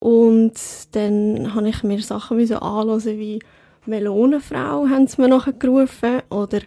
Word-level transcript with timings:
Und 0.00 0.54
dann 0.92 1.54
habe 1.54 1.68
ich 1.68 1.82
mir 1.82 2.00
Sachen 2.00 2.38
wie 2.38 2.46
so 2.46 2.56
anhören, 2.56 3.18
wie 3.18 3.38
Melonenfrau 3.86 4.88
haben 4.88 5.06
sie 5.06 5.20
mir 5.20 5.28
nachher 5.28 5.52
gerufen. 5.52 6.22
Oder 6.30 6.60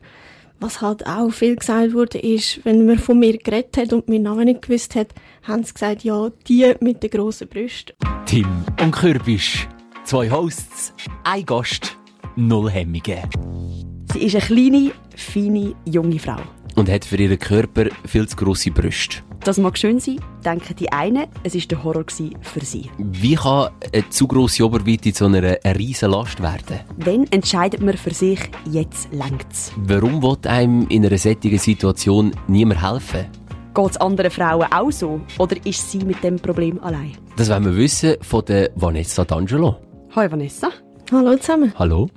was 0.59 0.81
halt 0.81 1.05
auch 1.07 1.31
viel 1.31 1.55
gesagt 1.55 1.93
wurde, 1.93 2.19
ist, 2.19 2.63
wenn 2.63 2.85
man 2.85 2.99
von 2.99 3.19
mir 3.19 3.37
geredet 3.37 3.75
hat 3.75 3.91
und 3.93 4.07
meinen 4.07 4.23
Namen 4.23 4.45
nicht 4.45 4.61
gewusst 4.61 4.95
hat, 4.95 5.09
haben 5.43 5.63
sie 5.63 5.73
gesagt, 5.73 6.03
ja, 6.03 6.29
die 6.47 6.73
mit 6.79 7.03
den 7.03 7.09
grossen 7.09 7.47
Brüsten. 7.47 7.95
Tim 8.25 8.47
und 8.79 8.91
Kürbisch. 8.91 9.67
Zwei 10.05 10.29
Hosts, 10.29 10.93
ein 11.23 11.45
Gast, 11.45 11.97
null 12.35 12.69
Hemmungen. 12.69 13.92
Sie 14.13 14.19
ist 14.19 14.35
eine 14.35 14.45
kleine, 14.45 14.91
feine, 15.15 15.73
junge 15.85 16.19
Frau. 16.19 16.37
Und 16.75 16.87
hat 16.87 17.03
für 17.03 17.15
ihren 17.15 17.39
Körper 17.39 17.85
viel 18.05 18.27
zu 18.27 18.35
grosse 18.35 18.69
Brüste. 18.69 19.23
Das 19.43 19.57
mag 19.57 19.75
schön 19.75 19.99
sein, 19.99 20.19
denken 20.45 20.75
die 20.75 20.91
einen, 20.91 21.25
es 21.43 21.55
war 21.55 21.61
der 21.61 21.83
Horror 21.83 22.05
für 22.07 22.63
sie. 22.63 22.91
Wie 22.99 23.33
kann 23.33 23.71
eine 23.91 24.07
zu 24.11 24.27
grosse 24.27 24.63
Oberweite 24.65 25.13
zu 25.13 25.25
einer, 25.25 25.57
riesen 25.79 26.11
Last 26.11 26.43
werden? 26.43 26.81
Wenn 26.97 27.25
entscheidet 27.31 27.81
man 27.81 27.97
für 27.97 28.13
sich, 28.13 28.39
jetzt 28.71 29.11
längt's. 29.11 29.71
Warum 29.77 30.21
will 30.21 30.37
einem 30.47 30.87
in 30.89 31.03
einer 31.03 31.17
solchen 31.17 31.57
Situation 31.57 32.33
niemand 32.47 32.87
helfen? 32.87 33.25
Geht 33.73 33.89
es 33.89 33.97
anderen 33.97 34.29
Frauen 34.29 34.71
auch 34.71 34.91
so? 34.91 35.21
Oder 35.39 35.55
ist 35.65 35.89
sie 35.89 36.05
mit 36.05 36.23
dem 36.23 36.35
Problem 36.35 36.79
allein? 36.83 37.13
Das 37.35 37.49
wollen 37.49 37.65
wir 37.65 37.75
wissen 37.75 38.17
von 38.21 38.45
der 38.45 38.69
Vanessa 38.75 39.23
D'Angelo. 39.23 39.77
Hallo 40.15 40.31
Vanessa. 40.31 40.69
Hallo 41.11 41.35
zusammen. 41.37 41.73
Hallo? 41.79 42.09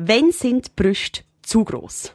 Wenn 0.00 0.30
sind 0.30 0.66
die 0.68 0.70
Brüste 0.76 1.22
zu 1.42 1.64
gross? 1.64 2.12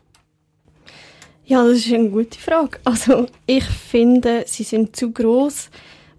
Ja, 1.44 1.68
das 1.68 1.80
ist 1.80 1.94
eine 1.94 2.10
gute 2.10 2.40
Frage. 2.40 2.80
Also 2.86 3.28
ich 3.46 3.66
finde, 3.66 4.46
sie 4.48 4.64
sind 4.64 4.96
zu 4.96 5.12
groß, 5.12 5.70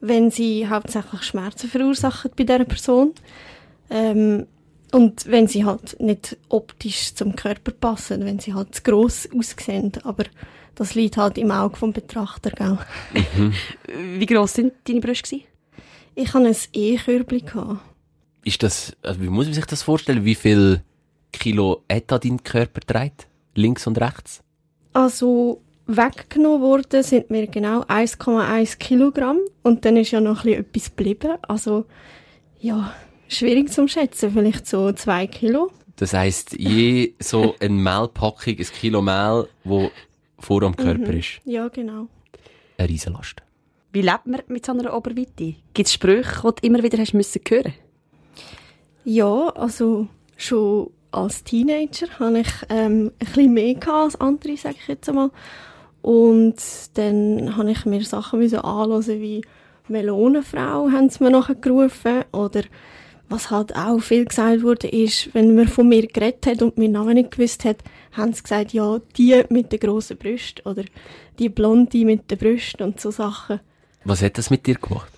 wenn 0.02 0.30
sie 0.30 0.68
hauptsächlich 0.68 1.22
Schmerzen 1.22 1.70
verursachen 1.70 2.32
bei 2.36 2.44
dieser 2.44 2.66
Person. 2.66 3.14
Ähm, 3.88 4.46
und 4.92 5.24
wenn 5.26 5.48
sie 5.48 5.64
halt 5.64 5.98
nicht 6.00 6.36
optisch 6.50 7.14
zum 7.14 7.34
Körper 7.34 7.72
passen, 7.72 8.26
wenn 8.26 8.40
sie 8.40 8.52
halt 8.52 8.74
zu 8.74 8.82
gross 8.82 9.26
aussehen. 9.34 9.92
Aber 10.02 10.24
das 10.74 10.94
liegt 10.94 11.16
halt 11.16 11.38
im 11.38 11.50
Auge 11.50 11.76
vom 11.76 11.94
Betrachter, 11.94 12.50
gell? 12.50 12.78
Wie 14.18 14.26
gross 14.26 14.52
sind 14.52 14.74
deine 14.86 15.00
Brüste? 15.00 15.40
Ich 16.14 16.34
hatte 16.34 16.46
ein 16.46 16.56
E-Körbchen. 16.74 17.80
Ist 18.44 18.62
das, 18.62 18.94
also 19.00 19.22
wie 19.22 19.30
muss 19.30 19.46
man 19.46 19.54
sich 19.54 19.64
das 19.64 19.82
vorstellen? 19.82 20.26
Wie 20.26 20.34
viel 20.34 20.82
Kilo 21.38 21.82
hat 21.90 22.10
dein 22.10 22.42
Körper 22.42 22.80
trägt? 22.80 23.26
Links 23.54 23.86
und 23.86 24.00
rechts? 24.00 24.42
Also 24.92 25.60
weggenommen 25.86 26.62
worden 26.62 27.02
sind 27.02 27.30
mir 27.30 27.46
genau 27.46 27.82
1,1 27.82 28.78
Kilogramm 28.78 29.38
und 29.62 29.84
dann 29.84 29.96
ist 29.96 30.10
ja 30.12 30.20
noch 30.20 30.44
ein 30.44 30.52
bisschen 30.54 30.60
etwas 30.64 30.84
geblieben. 30.96 31.38
Also 31.42 31.84
ja, 32.60 32.94
schwierig 33.28 33.70
zu 33.72 33.86
schätzen, 33.88 34.30
vielleicht 34.32 34.66
so 34.66 34.92
zwei 34.92 35.26
Kilo. 35.26 35.70
Das 35.96 36.12
heisst, 36.14 36.52
je 36.58 37.14
so 37.20 37.54
eine 37.60 37.74
Mehlpackung, 37.74 38.54
ein 38.58 38.66
Kilo 38.66 39.02
Mehl, 39.02 39.48
wo 39.64 39.90
vor 40.38 40.62
am 40.62 40.76
Körper 40.76 41.12
ist, 41.12 41.40
Ja, 41.44 41.68
genau. 41.68 42.08
eine 42.78 42.88
Riesenlast. 42.88 43.36
Wie 43.92 44.02
lebt 44.02 44.26
man 44.26 44.42
mit 44.48 44.66
so 44.66 44.72
einer 44.72 44.94
Oberweite? 44.96 45.54
Gibt 45.72 45.86
es 45.86 45.92
Sprüche, 45.92 46.40
die 46.42 46.60
du 46.60 46.66
immer 46.66 46.82
wieder 46.82 46.98
hast 46.98 47.14
müssen 47.14 47.40
hören 47.48 47.74
Ja, 49.04 49.50
also 49.50 50.08
schon 50.36 50.90
als 51.14 51.44
Teenager 51.44 52.08
hatte 52.18 52.38
ich 52.38 52.52
ähm, 52.68 53.12
ein 53.18 53.26
bisschen 53.26 53.54
mehr 53.54 53.88
als 53.88 54.20
andere, 54.20 54.56
sage 54.56 54.76
ich 54.80 54.88
jetzt 54.88 55.08
einmal. 55.08 55.30
Und 56.02 56.56
dann 56.94 57.56
habe 57.56 57.70
ich 57.70 57.86
mir 57.86 58.04
Sachen 58.04 58.42
anhören 58.42 59.20
wie 59.20 59.42
Melonenfrau 59.88 60.90
haben 60.90 61.08
sie 61.10 61.22
mir 61.22 61.30
nachher 61.30 61.54
gerufen. 61.54 62.24
Oder 62.32 62.62
was 63.28 63.50
halt 63.50 63.74
auch 63.76 64.00
viel 64.00 64.24
gesagt 64.24 64.62
wurde, 64.62 64.88
ist, 64.88 65.34
wenn 65.34 65.54
man 65.54 65.68
von 65.68 65.88
mir 65.88 66.06
geredet 66.06 66.46
hat 66.46 66.62
und 66.62 66.78
meinen 66.78 66.92
Namen 66.92 67.14
nicht 67.14 67.32
gewusst 67.32 67.64
hat, 67.64 67.78
haben 68.12 68.32
sie 68.32 68.42
gesagt, 68.42 68.72
ja, 68.72 69.00
die 69.16 69.42
mit 69.48 69.72
den 69.72 69.80
grossen 69.80 70.16
Brüsten 70.16 70.66
oder 70.66 70.84
die 71.38 71.48
Blonde 71.48 72.04
mit 72.04 72.30
den 72.30 72.38
Brüsten 72.38 72.86
und 72.86 73.00
so 73.00 73.10
Sachen. 73.10 73.60
Was 74.04 74.22
hat 74.22 74.38
das 74.38 74.50
mit 74.50 74.66
dir 74.66 74.76
gemacht? 74.76 75.10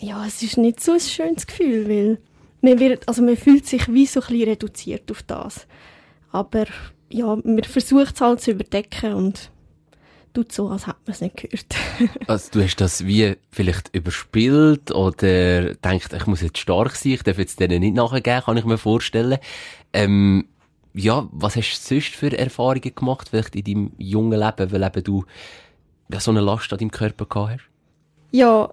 Ja, 0.00 0.24
es 0.26 0.42
ist 0.42 0.58
nicht 0.58 0.80
so 0.80 0.92
ein 0.92 1.00
schönes 1.00 1.46
Gefühl, 1.46 1.88
weil 1.88 2.18
man 2.64 2.80
wird, 2.80 3.06
also 3.08 3.22
man 3.22 3.36
fühlt 3.36 3.66
sich 3.66 3.92
wie 3.92 4.06
so 4.06 4.20
ein 4.20 4.26
bisschen 4.26 4.48
reduziert 4.48 5.10
auf 5.10 5.22
das. 5.22 5.66
Aber 6.32 6.64
ja, 7.10 7.36
man 7.36 7.62
versucht 7.64 8.14
es 8.14 8.20
halt 8.20 8.40
zu 8.40 8.50
überdecken 8.52 9.14
und 9.14 9.50
tut 10.32 10.50
so, 10.50 10.68
als 10.68 10.86
hätte 10.88 10.98
man 11.06 11.12
es 11.12 11.20
nicht 11.20 11.36
gehört. 11.36 11.76
Also 12.26 12.50
du 12.52 12.62
hast 12.64 12.76
das 12.76 13.06
wie 13.06 13.36
vielleicht 13.52 13.94
überspielt 13.94 14.90
oder 14.90 15.74
denkt, 15.74 16.12
ich 16.12 16.26
muss 16.26 16.42
jetzt 16.42 16.58
stark 16.58 16.96
sein, 16.96 17.12
ich 17.12 17.22
darf 17.22 17.38
jetzt 17.38 17.60
denen 17.60 17.80
nicht 17.80 17.94
nachgeben, 17.94 18.42
kann 18.42 18.56
ich 18.56 18.64
mir 18.64 18.78
vorstellen. 18.78 19.38
Ähm, 19.92 20.48
ja, 20.92 21.28
was 21.30 21.56
hast 21.56 21.90
du 21.90 21.94
sonst 21.94 22.14
für 22.14 22.36
Erfahrungen 22.36 22.94
gemacht, 22.94 23.28
vielleicht 23.28 23.54
in 23.54 23.64
deinem 23.64 23.92
jungen 23.98 24.40
Leben, 24.40 24.72
weil 24.72 24.82
eben 24.82 25.04
du 25.04 25.24
ja, 26.10 26.18
so 26.18 26.32
eine 26.32 26.40
Last 26.40 26.72
an 26.72 26.78
deinem 26.78 26.90
Körper 26.90 27.26
gehabt 27.26 27.52
hast? 27.52 27.74
ja, 28.34 28.68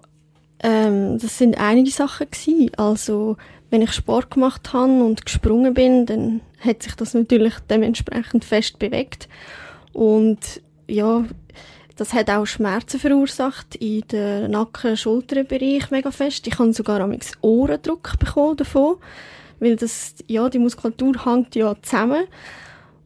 ähm, 0.58 1.18
das 1.18 1.38
sind 1.38 1.56
einige 1.56 1.90
Sachen 1.90 2.28
gewesen. 2.28 2.74
Also, 2.76 3.36
wenn 3.72 3.80
ich 3.80 3.92
Sport 3.92 4.30
gemacht 4.30 4.74
habe 4.74 5.02
und 5.02 5.24
gesprungen 5.24 5.72
bin, 5.72 6.04
dann 6.04 6.42
hat 6.60 6.82
sich 6.82 6.94
das 6.94 7.14
natürlich 7.14 7.54
dementsprechend 7.70 8.44
fest 8.44 8.78
bewegt. 8.78 9.30
Und 9.94 10.60
ja, 10.86 11.24
das 11.96 12.12
hat 12.12 12.28
auch 12.28 12.44
Schmerzen 12.44 13.00
verursacht 13.00 13.76
in 13.76 14.02
den 14.08 14.50
Nacken-Schulterbereich 14.50 15.90
mega 15.90 16.10
fest. 16.10 16.46
Ich 16.46 16.58
habe 16.58 16.74
sogar 16.74 17.00
am 17.00 17.16
Ohrendruck 17.40 18.18
bekommen 18.18 18.58
davon, 18.58 18.96
weil 19.58 19.76
das, 19.76 20.16
ja, 20.26 20.50
die 20.50 20.58
Muskulatur 20.58 21.24
hängt 21.24 21.54
ja 21.54 21.74
zusammen. 21.80 22.24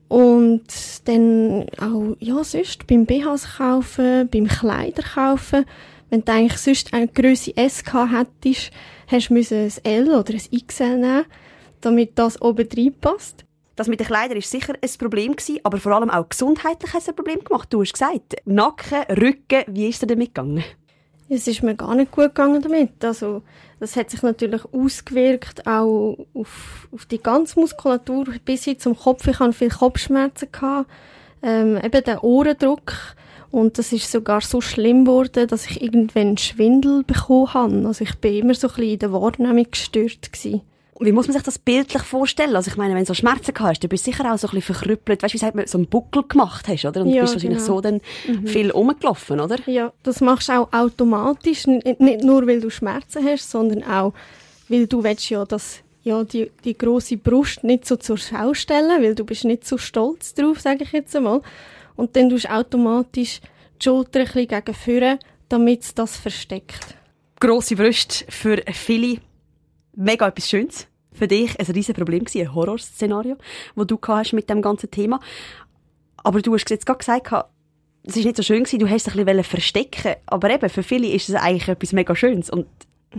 Und 0.09 0.65
dann 1.05 1.66
auch, 1.81 2.16
ja, 2.19 2.43
sonst 2.43 2.88
beim 2.88 3.06
BHs 3.06 3.56
kaufen, 3.59 4.28
beim 4.28 4.49
Kleider 4.49 5.03
kaufen. 5.03 5.65
Wenn 6.11 6.25
du 6.25 6.33
eigentlich 6.33 6.61
sonst 6.61 6.93
eine 6.93 7.09
Grösse 7.09 7.56
S 7.56 7.84
gehabt 7.84 8.44
hättest, 8.44 8.71
hast 9.09 9.31
du 9.31 9.34
ein 9.34 9.72
L 9.84 10.15
oder 10.15 10.34
ein 10.34 10.67
XL 10.67 10.99
nehmen, 10.99 11.25
damit 11.81 12.19
das 12.19 12.41
oben 12.41 12.69
reinpasst. 12.77 13.44
Das 13.75 13.89
mit 13.89 14.00
den 14.00 14.06
Kleidern 14.06 14.37
war 14.37 14.43
sicher 14.43 14.75
ein 14.81 14.91
Problem, 14.99 15.37
gewesen, 15.37 15.61
aber 15.62 15.78
vor 15.78 15.93
allem 15.93 16.09
auch 16.09 16.28
gesundheitlich 16.28 16.94
hat 16.94 17.03
es 17.03 17.09
ein 17.09 17.17
Problem 17.17 17.44
gemacht. 17.44 17.69
Du 17.71 17.83
hast 17.83 17.93
gesagt, 17.93 18.37
Nacken, 18.47 19.03
Rücken, 19.11 19.65
wie 19.67 19.89
ist 19.89 20.00
dir 20.00 20.06
damit 20.06 20.34
gegangen? 20.34 20.65
Es 21.28 21.47
ist 21.49 21.62
mir 21.62 21.75
gar 21.75 21.94
nicht 21.94 22.12
gut 22.12 22.34
gegangen 22.34 22.62
damit. 22.62 23.05
Also, 23.05 23.43
das 23.81 23.97
hat 23.97 24.11
sich 24.11 24.23
natürlich 24.23 24.62
ausgewirkt 24.73 25.67
auch 25.67 26.17
auf, 26.33 26.88
auf 26.93 27.05
die 27.06 27.19
ganze 27.19 27.59
Muskulatur 27.59 28.27
bis 28.44 28.65
hin 28.65 28.78
zum 28.78 28.97
Kopf. 28.97 29.27
Ich 29.27 29.41
hatte 29.41 29.53
viel 29.53 29.71
Kopfschmerzen. 29.71 30.49
Gehabt, 30.53 30.88
ähm, 31.43 31.78
eben 31.83 32.05
den 32.05 32.19
Ohrendruck. 32.19 33.16
Und 33.50 33.78
das 33.78 33.92
ist 33.92 34.10
sogar 34.10 34.40
so 34.40 34.60
schlimm 34.60 35.04
geworden, 35.04 35.46
dass 35.48 35.66
ich 35.66 35.82
irgendwann 35.82 36.36
Schwindel 36.36 37.02
bekommen 37.04 37.54
habe. 37.54 37.86
Also 37.86 38.04
ich 38.04 38.14
bin 38.16 38.34
immer 38.34 38.54
so 38.54 38.68
ein 38.68 38.74
bisschen 38.74 38.92
in 38.92 38.98
der 38.98 39.12
Wahrnehmung 39.12 39.66
gestört 39.70 40.32
gewesen. 40.32 40.62
Wie 40.98 41.12
muss 41.12 41.26
man 41.26 41.34
sich 41.34 41.42
das 41.42 41.58
bildlich 41.58 42.02
vorstellen? 42.02 42.56
Also 42.56 42.70
ich 42.70 42.76
meine, 42.78 42.94
wenn 42.94 43.02
du 43.02 43.06
so 43.06 43.14
Schmerzen 43.14 43.52
hast, 43.58 43.84
du 43.84 43.88
bist 43.88 44.04
sicher 44.04 44.32
auch 44.32 44.38
so 44.38 44.48
ein 44.48 44.54
bisschen 44.54 44.74
verkrüppelt. 44.74 45.22
Weißt 45.22 45.34
du, 45.34 45.36
wie 45.36 45.40
sagt 45.40 45.54
man, 45.54 45.66
so 45.66 45.76
einen 45.76 45.88
Buckel 45.88 46.22
gemacht 46.26 46.66
hast, 46.68 46.86
oder? 46.86 47.02
Und 47.02 47.08
Ja, 47.08 47.16
du 47.16 47.20
bist 47.22 47.34
wahrscheinlich 47.34 47.58
genau. 47.58 47.74
so 47.74 47.80
dann 47.82 48.00
viel 48.46 48.70
rumgelaufen, 48.70 49.40
oder? 49.40 49.58
Ja, 49.66 49.92
das 50.02 50.20
machst 50.22 50.48
du 50.48 50.52
auch 50.54 50.72
automatisch, 50.72 51.66
nicht 51.66 52.22
nur 52.22 52.46
weil 52.46 52.60
du 52.60 52.70
Schmerzen 52.70 53.24
hast, 53.24 53.50
sondern 53.50 53.82
auch, 53.84 54.14
weil 54.68 54.86
du 54.86 55.04
willst 55.04 55.28
ja, 55.28 55.44
dass 55.44 55.80
ja, 56.02 56.22
die, 56.24 56.50
die 56.64 56.78
große 56.78 57.16
Brust 57.16 57.64
nicht 57.64 57.84
so 57.84 57.96
zur 57.96 58.16
Schau 58.16 58.54
stellen, 58.54 59.02
weil 59.02 59.14
du 59.14 59.24
bist 59.24 59.44
nicht 59.44 59.66
so 59.66 59.76
stolz 59.76 60.34
drauf, 60.34 60.60
sage 60.60 60.84
ich 60.84 60.92
jetzt 60.92 61.14
einmal. 61.16 61.42
Und 61.96 62.14
dann 62.16 62.30
tust 62.30 62.44
du 62.44 62.52
automatisch 62.52 63.40
die 63.80 63.84
Schulter 63.84 64.20
ein 64.20 64.26
bisschen 64.26 64.48
gegen 64.48 64.74
vorne, 64.74 65.18
damit 65.48 65.82
es 65.82 65.94
das 65.94 66.16
versteckt. 66.16 66.94
Grosse 67.40 67.76
Brüste 67.76 68.24
für 68.28 68.62
viele 68.72 69.18
mega 69.94 70.28
etwas 70.28 70.48
Schönes. 70.48 70.87
Für 71.12 71.26
dich 71.26 71.58
ein 71.58 71.66
riesen 71.66 71.94
Problem 71.94 72.25
ein 72.32 72.54
Horrorszenario, 72.54 73.37
das 73.75 73.87
du 73.87 73.98
hast 74.06 74.34
mit 74.34 74.50
dem 74.50 74.60
ganzen 74.60 74.90
Thema. 74.90 75.19
Aber 76.22 76.43
du 76.43 76.52
hast 76.54 76.69
jetzt 76.69 76.84
gerade 76.84 76.98
gesagt, 76.98 77.32
es 78.02 78.16
ist 78.16 78.25
nicht 78.25 78.37
so 78.37 78.42
schön 78.42 78.64
gewesen, 78.64 78.78
du 78.78 78.88
hast 78.88 79.08
es 79.08 79.16
ein 79.16 79.25
bisschen 79.25 79.44
verstecken 79.44 80.14
Aber 80.26 80.50
eben, 80.50 80.69
für 80.69 80.82
viele 80.82 81.08
ist 81.08 81.28
es 81.28 81.34
eigentlich 81.34 81.69
etwas 81.69 81.92
mega 81.92 82.14
Schönes. 82.14 82.50
Und 82.50 82.66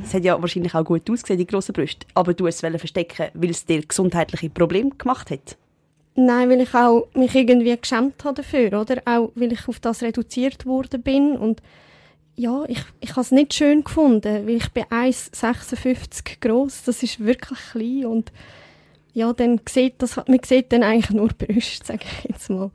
es 0.02 0.14
hat 0.14 0.24
ja 0.24 0.40
wahrscheinlich 0.40 0.76
auch 0.76 0.84
gut 0.84 1.10
ausgesehen, 1.10 1.40
die 1.40 1.48
grossen 1.48 1.74
Brüste. 1.74 2.06
Aber 2.14 2.34
du 2.34 2.46
hast 2.46 2.64
es 2.64 2.80
verstecken, 2.80 3.30
weil 3.34 3.50
es 3.50 3.66
dir 3.66 3.82
gesundheitliche 3.82 4.50
Probleme 4.50 4.92
gemacht 4.92 5.32
hat. 5.32 5.58
Nein, 6.20 6.50
weil 6.50 6.62
ich 6.62 6.74
auch 6.74 7.08
mich 7.14 7.36
irgendwie 7.36 7.78
geschämt 7.78 8.24
habe 8.24 8.42
dafür, 8.42 8.82
oder? 8.82 9.04
Auch 9.06 9.32
weil 9.36 9.54
ich 9.54 9.68
auf 9.68 9.80
das 9.80 10.02
reduziert 10.02 10.66
worden 10.66 11.04
bin 11.04 11.38
und 11.38 11.62
ja, 12.36 12.64
ich, 12.68 12.80
ich 13.00 13.12
habe 13.12 13.22
es 13.22 13.32
nicht 13.32 13.54
schön 13.54 13.84
gefunden, 13.84 14.48
weil 14.48 14.56
ich 14.56 14.70
bin 14.72 14.86
1,56 14.86 16.40
groß, 16.42 16.84
das 16.86 17.04
ist 17.04 17.20
wirklich 17.20 17.60
klein 17.72 18.06
und 18.08 18.32
ja, 19.14 19.32
dann 19.32 19.62
sieht 19.70 20.02
das, 20.02 20.16
man 20.16 20.40
sieht 20.44 20.72
dann 20.72 20.82
eigentlich 20.82 21.12
nur 21.12 21.30
Brüste, 21.30 21.86
sage 21.86 22.06
ich 22.24 22.30
jetzt 22.32 22.50
mal. 22.50 22.72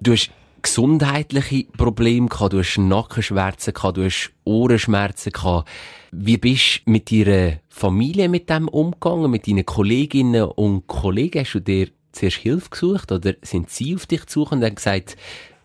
Du 0.00 0.12
hast 0.12 0.30
gesundheitliche 0.62 1.64
Probleme 1.76 2.28
gehabt, 2.28 2.54
du 2.54 2.60
hast 2.60 2.78
Nackenschmerzen 2.78 3.74
gehabt, 3.74 3.98
du 3.98 4.04
hast 4.04 4.32
Ohrenschmerzen 4.44 5.32
gehabt. 5.32 5.68
Wie 6.12 6.38
bist 6.38 6.80
du 6.86 6.92
mit 6.92 7.12
deiner 7.12 7.60
Familie 7.68 8.30
mit 8.30 8.48
dem 8.48 8.68
umgegangen, 8.68 9.30
mit 9.30 9.46
deinen 9.46 9.66
Kolleginnen 9.66 10.44
und 10.44 10.86
Kollegen? 10.86 11.40
Hast 11.40 11.52
du 11.52 11.60
dir 11.60 11.88
zuerst 12.16 12.36
Hilfe 12.38 12.70
gesucht 12.70 13.12
oder 13.12 13.34
sind 13.42 13.70
sie 13.70 13.94
auf 13.94 14.06
dich 14.06 14.26
gesucht 14.26 14.52
und 14.52 14.64
haben 14.64 14.74
gesagt, 14.74 15.16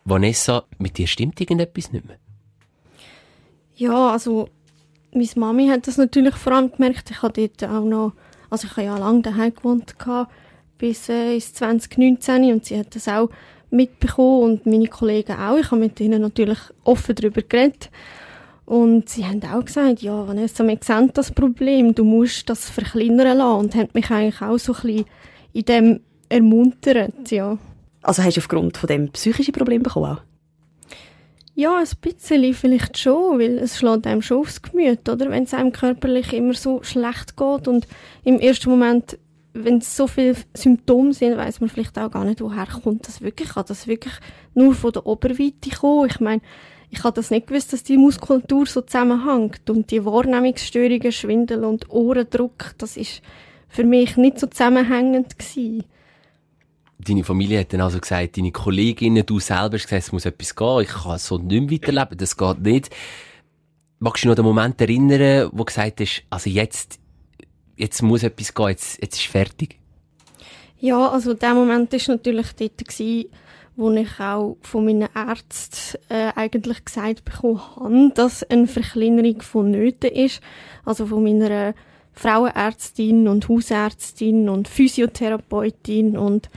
Vanessa, 0.06 0.64
mit 0.78 0.98
dir 0.98 1.08
stimmt 1.08 1.40
irgendetwas 1.40 1.92
nicht 1.92 2.06
mehr? 2.06 2.18
Ja, 3.76 4.12
also 4.12 4.50
meine 5.14 5.28
Mami 5.36 5.68
hat 5.68 5.88
das 5.88 5.98
natürlich 5.98 6.36
vor 6.36 6.54
allem 6.54 6.72
gemerkt. 6.72 7.12
Ich 7.12 7.22
habe 7.22 7.48
dort 7.48 7.72
auch 7.72 7.84
noch, 7.84 8.14
also 8.50 8.68
ich 8.68 8.72
habe 8.72 8.86
ja 8.86 8.98
lange 8.98 9.22
daheim 9.22 9.54
gewohnt 9.54 9.98
gehabt, 9.98 10.32
bis 10.78 11.10
äh, 11.10 11.36
ins 11.36 11.54
2019 11.54 12.52
und 12.52 12.66
sie 12.66 12.80
hat 12.80 12.96
das 12.96 13.08
auch 13.08 13.30
mitbekommen 13.70 14.44
und 14.44 14.66
meine 14.66 14.88
Kollegen 14.88 15.34
auch. 15.34 15.58
Ich 15.58 15.72
habe 15.72 15.82
mit 15.82 16.00
ihnen 16.00 16.22
natürlich 16.22 16.60
offen 16.84 17.16
darüber 17.16 17.42
geredet. 17.42 17.90
Und 18.66 19.10
sie 19.10 19.26
haben 19.26 19.44
auch 19.44 19.66
gesagt, 19.66 20.02
ja, 20.02 20.28
Vanessa, 20.28 20.66
wir 20.66 20.78
sehen 20.82 21.12
das 21.14 21.32
Problem, 21.32 21.94
du 21.94 22.04
musst 22.04 22.50
das 22.50 22.70
verkleinern 22.70 23.38
lassen. 23.38 23.60
Und 23.60 23.76
haben 23.76 23.90
mich 23.94 24.10
eigentlich 24.10 24.42
auch 24.42 24.58
so 24.58 24.74
ein 24.74 24.82
bisschen 24.82 25.06
in 25.54 25.66
dem 25.66 26.00
ermuntert, 26.32 27.32
ja. 27.32 27.58
Also 28.02 28.24
hast 28.24 28.38
du 28.38 28.42
aufgrund 28.42 28.78
von 28.78 28.88
dem 28.88 29.12
psychische 29.12 29.52
Problem 29.52 29.84
bekommen 29.84 30.18
auch? 30.18 30.22
Ja, 31.54 31.78
ein 31.78 31.88
bisschen 32.02 32.54
vielleicht 32.54 32.98
schon, 32.98 33.40
weil 33.40 33.58
es 33.60 33.78
schlägt 33.78 34.08
einem 34.08 34.22
schon 34.22 34.40
aufs 34.40 34.62
Gemüt, 34.62 35.08
oder? 35.08 35.30
Wenn 35.30 35.44
es 35.44 35.54
einem 35.54 35.72
körperlich 35.72 36.34
immer 36.34 36.54
so 36.54 36.82
schlecht 36.82 37.38
geht 37.38 37.68
und 37.68 37.88
im 38.24 38.40
ersten 38.40 38.70
Moment 38.70 39.18
wenn 39.54 39.80
es 39.80 39.96
so 39.96 40.08
viele 40.08 40.36
Symptome 40.54 41.14
sind, 41.14 41.38
weiß 41.38 41.60
man 41.60 41.70
vielleicht 41.70 41.98
auch 42.00 42.12
gar 42.12 42.24
nicht, 42.24 42.42
woher 42.42 42.68
kommt 42.68 43.08
das 43.08 43.22
wirklich. 43.22 43.50
Kann 43.50 43.66
das 43.68 43.88
wirklich 43.88 44.14
nur 44.54 44.74
von 44.74 44.94
der 44.94 45.06
Oberweite 45.06 45.70
kommen? 45.78 46.10
Ich 46.10 46.20
meine, 46.20 46.42
ich 46.90 47.04
habe 47.04 47.16
das 47.16 47.32
nicht 47.32 47.48
gewusst, 47.48 47.74
dass 47.74 47.84
die 47.84 47.98
Muskulatur 47.98 48.66
so 48.66 48.82
zusammenhängt 48.82 49.70
und 49.70 49.92
die 49.92 50.04
Wahrnehmungsstörungen, 50.06 51.12
Schwindel 51.12 51.64
und 51.64 51.90
Ohrendruck, 51.90 52.74
das 52.78 52.98
ist 52.98 53.22
für 53.68 53.84
mich 53.84 54.18
nicht 54.18 54.40
so 54.40 54.48
zusammenhängend 54.48 55.38
gewesen. 55.38 55.86
Deine 57.04 57.24
Familie 57.24 57.60
hat 57.60 57.74
dann 57.74 57.82
also 57.82 58.00
gesagt, 58.00 58.38
deine 58.38 58.52
Kolleginnen, 58.52 59.26
du 59.26 59.40
selber 59.40 59.76
hast 59.78 59.86
gesagt, 59.86 60.04
es 60.04 60.12
muss 60.12 60.26
etwas 60.26 60.56
gehen, 60.56 60.82
ich 60.82 60.90
kann 60.90 61.18
so 61.18 61.38
nicht 61.38 61.62
mehr 61.62 61.72
weiterleben, 61.72 62.18
das 62.18 62.38
geht 62.38 62.60
nicht. 62.62 62.90
Magst 64.00 64.24
du 64.24 64.28
dich 64.28 64.30
noch 64.30 64.36
den 64.36 64.46
Moment 64.46 64.82
erinnern, 64.82 65.50
wo 65.52 65.60
du 65.60 65.66
gesagt 65.66 66.00
hast, 66.00 66.24
also 66.30 66.50
jetzt, 66.50 67.00
jetzt 67.76 68.02
muss 68.02 68.24
etwas 68.24 68.54
gehen, 68.54 68.70
jetzt, 68.70 69.02
jetzt 69.02 69.16
ist 69.16 69.28
fertig? 69.28 69.80
Ja, 70.80 71.10
also 71.10 71.34
der 71.34 71.54
Moment 71.54 71.92
war 71.92 72.16
natürlich 72.16 72.54
dort, 72.54 72.78
gewesen, 72.78 73.30
wo 73.76 73.92
ich 73.92 74.20
auch 74.20 74.58
von 74.62 74.86
meinen 74.86 75.08
Ärzten 75.16 76.00
äh, 76.10 76.32
eigentlich 76.36 76.84
gesagt 76.84 77.24
bekommen 77.24 77.62
habe, 77.76 78.12
dass 78.16 78.44
eine 78.44 78.68
Verkleinerung 78.68 79.42
von 79.42 79.72
Nöten 79.72 80.12
ist. 80.12 80.42
Also 80.84 81.06
von 81.06 81.24
meiner 81.24 81.74
Frauenärztin 82.14 83.28
und 83.28 83.48
Hausärztin 83.48 84.50
und 84.50 84.68
Physiotherapeutin 84.68 86.18
und 86.18 86.50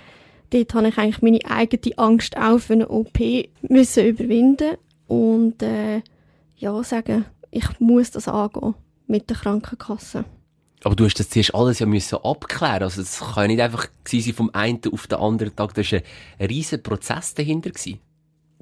dort 0.54 0.74
habe 0.74 0.88
ich 0.88 0.98
eigentlich 0.98 1.22
meine 1.22 1.40
eigene 1.50 1.98
Angst 1.98 2.36
auch 2.36 2.58
für 2.58 2.74
eine 2.74 2.88
OP 2.88 3.18
müssen 3.62 4.06
überwinden 4.06 4.76
und 5.08 5.62
äh, 5.62 6.02
ja 6.56 6.82
sagen, 6.84 7.24
ich 7.50 7.80
muss 7.80 8.12
das 8.12 8.28
angehen 8.28 8.74
mit 9.06 9.28
der 9.28 9.36
Krankenkasse. 9.36 10.24
Aber 10.84 10.94
du 10.94 11.06
hast 11.06 11.18
das 11.18 11.30
zuerst 11.30 11.54
alles 11.54 11.78
ja 11.78 11.86
müssen 11.86 12.18
abklären. 12.22 12.82
Also, 12.82 13.00
das 13.00 13.18
kann 13.18 13.44
ja 13.44 13.48
nicht 13.48 13.60
einfach 13.60 13.86
sein 14.06 14.34
vom 14.34 14.50
einen 14.52 14.80
auf 14.92 15.06
den 15.06 15.18
anderen 15.18 15.56
Tag. 15.56 15.72
Da 15.74 15.82
war 15.82 16.00
ein, 16.38 16.46
riesen 16.46 16.82
Prozess 16.82 17.34
dahinter. 17.34 17.70
Gewesen. 17.70 18.00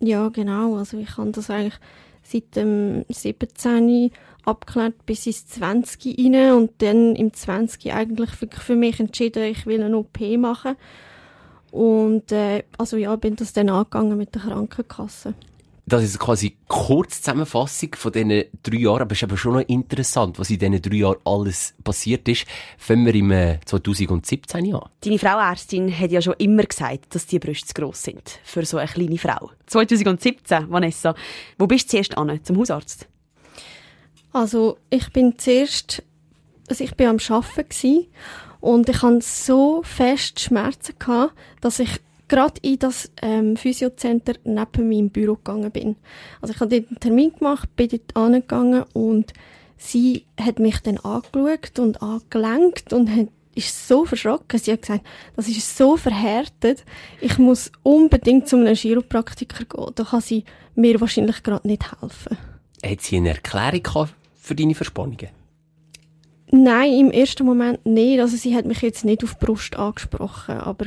Ja, 0.01 0.29
genau. 0.29 0.77
Also, 0.77 0.99
ich 0.99 1.17
habe 1.17 1.33
das 1.33 1.51
eigentlich 1.51 1.81
seit 2.23 2.55
dem 2.55 3.05
17. 3.09 4.13
abgeklärt 4.45 5.05
bis 5.05 5.27
ins 5.27 5.47
20. 5.49 6.17
rein 6.19 6.53
und 6.53 6.71
dann 6.79 7.17
im 7.17 7.33
20. 7.33 7.93
eigentlich 7.93 8.31
für 8.31 8.77
mich 8.77 9.01
entschieden, 9.01 9.43
ich 9.43 9.67
will 9.67 9.83
eine 9.83 9.97
OP 9.97 10.21
machen. 10.39 10.77
Und, 11.73 12.31
äh, 12.31 12.63
also 12.79 12.97
ja, 12.97 13.17
bin 13.17 13.35
das 13.35 13.53
dann 13.53 13.69
angegangen 13.69 14.17
mit 14.17 14.35
der 14.35 14.43
Krankenkasse 14.43 15.35
das 15.85 16.05
ist 16.05 16.19
quasi 16.19 16.57
kurz 16.69 17.21
Zusammenfassung 17.21 17.95
von 17.97 18.13
diesen 18.13 18.45
drei 18.63 18.77
Jahren, 18.79 19.03
aber 19.03 19.13
es 19.13 19.19
ist 19.19 19.25
aber 19.25 19.37
schon 19.37 19.55
noch 19.55 19.69
interessant, 19.69 20.39
was 20.39 20.49
in 20.51 20.59
diesen 20.59 20.81
drei 20.81 20.97
Jahren 20.97 21.19
alles 21.25 21.75
passiert 21.83 22.29
ist. 22.29 22.47
Fangen 22.79 23.05
wir 23.05 23.15
im 23.15 23.59
2017 23.65 24.65
äh, 24.65 24.73
an. 24.73 24.89
Deine 25.01 25.19
Frauärztin 25.19 25.99
hat 25.99 26.13
ja 26.13 26.23
schon 26.23 26.35
immer 26.39 26.63
gesagt, 26.63 27.15
dass 27.15 27.27
die 27.27 27.39
Brüste 27.39 27.67
zu 27.67 27.75
gross 27.75 28.03
sind 28.03 28.39
für 28.45 28.65
so 28.65 28.79
eine 28.79 28.89
kleine 28.89 29.19
Frau. 29.19 29.51
2017, 29.67 30.71
Vanessa, 30.71 31.15
wo 31.59 31.67
bist 31.67 31.87
du 31.87 31.91
zuerst 31.91 32.17
an? 32.17 32.41
Zum 32.45 32.59
Hausarzt? 32.59 33.09
Also 34.33 34.79
ich 34.89 35.13
bin 35.13 35.39
zuerst, 35.39 36.03
also 36.71 36.85
ich 36.85 36.95
bin 36.95 37.09
am 37.09 37.19
Arbeiten 37.29 38.07
und 38.63 38.89
ich 38.89 39.03
hatte 39.03 39.21
so 39.21 39.83
fest 39.83 40.39
Schmerzen 40.39 40.95
gehabt, 40.99 41.35
dass 41.61 41.81
ich 41.81 42.01
gerade 42.29 42.55
in 42.63 42.79
das 42.79 43.11
ähm, 43.21 43.57
Physiocenter 43.57 44.35
neben 44.45 44.89
meinem 44.89 45.11
Büro 45.11 45.35
gegangen 45.35 45.71
bin. 45.71 45.97
Also 46.41 46.55
ich 46.55 46.61
habe 46.61 46.71
dort 46.71 46.89
einen 46.89 47.01
Termin 47.01 47.33
gemacht, 47.33 47.75
bin 47.75 47.89
dort 47.89 48.17
angegangen 48.17 48.85
und 48.93 49.33
sie 49.77 50.27
hat 50.41 50.61
mich 50.61 50.79
dann 50.79 50.99
angeschaut 50.99 51.79
und 51.81 52.01
angelenkt 52.01 52.93
und 52.93 53.11
hat 53.11 53.29
ist 53.55 53.87
so 53.87 54.07
verschrocken. 54.07 54.59
Sie 54.59 54.73
hat 54.73 54.81
gesagt, 54.81 55.07
das 55.37 55.49
ist 55.49 55.77
so 55.77 55.99
verhärtet. 55.99 56.85
Ich 57.21 57.37
muss 57.37 57.71
unbedingt 57.83 58.49
zu 58.49 58.57
einem 58.57 58.75
Chiropraktiker 58.75 59.67
gehen. 59.67 59.93
Da 59.95 60.05
kann 60.05 60.23
sie 60.23 60.45
mir 60.75 60.99
wahrscheinlich 61.03 61.43
gerade 61.43 61.67
nicht 61.69 61.85
helfen. 62.01 62.39
Hat 62.83 63.01
sie 63.03 63.19
eine 63.19 63.31
Erklärung 63.31 64.09
für 64.41 64.55
deine 64.55 64.75
Verspannungen? 64.75 65.42
Nein, 66.55 66.93
im 66.93 67.11
ersten 67.11 67.47
Moment 67.47 67.85
nicht. 67.87 68.21
Also 68.21 68.37
sie 68.37 68.55
hat 68.55 68.67
mich 68.67 68.83
jetzt 68.83 69.07
nicht 69.07 69.25
auf 69.25 69.35
die 69.35 69.45
Brust 69.45 69.75
angesprochen, 69.75 70.59
aber 70.59 70.87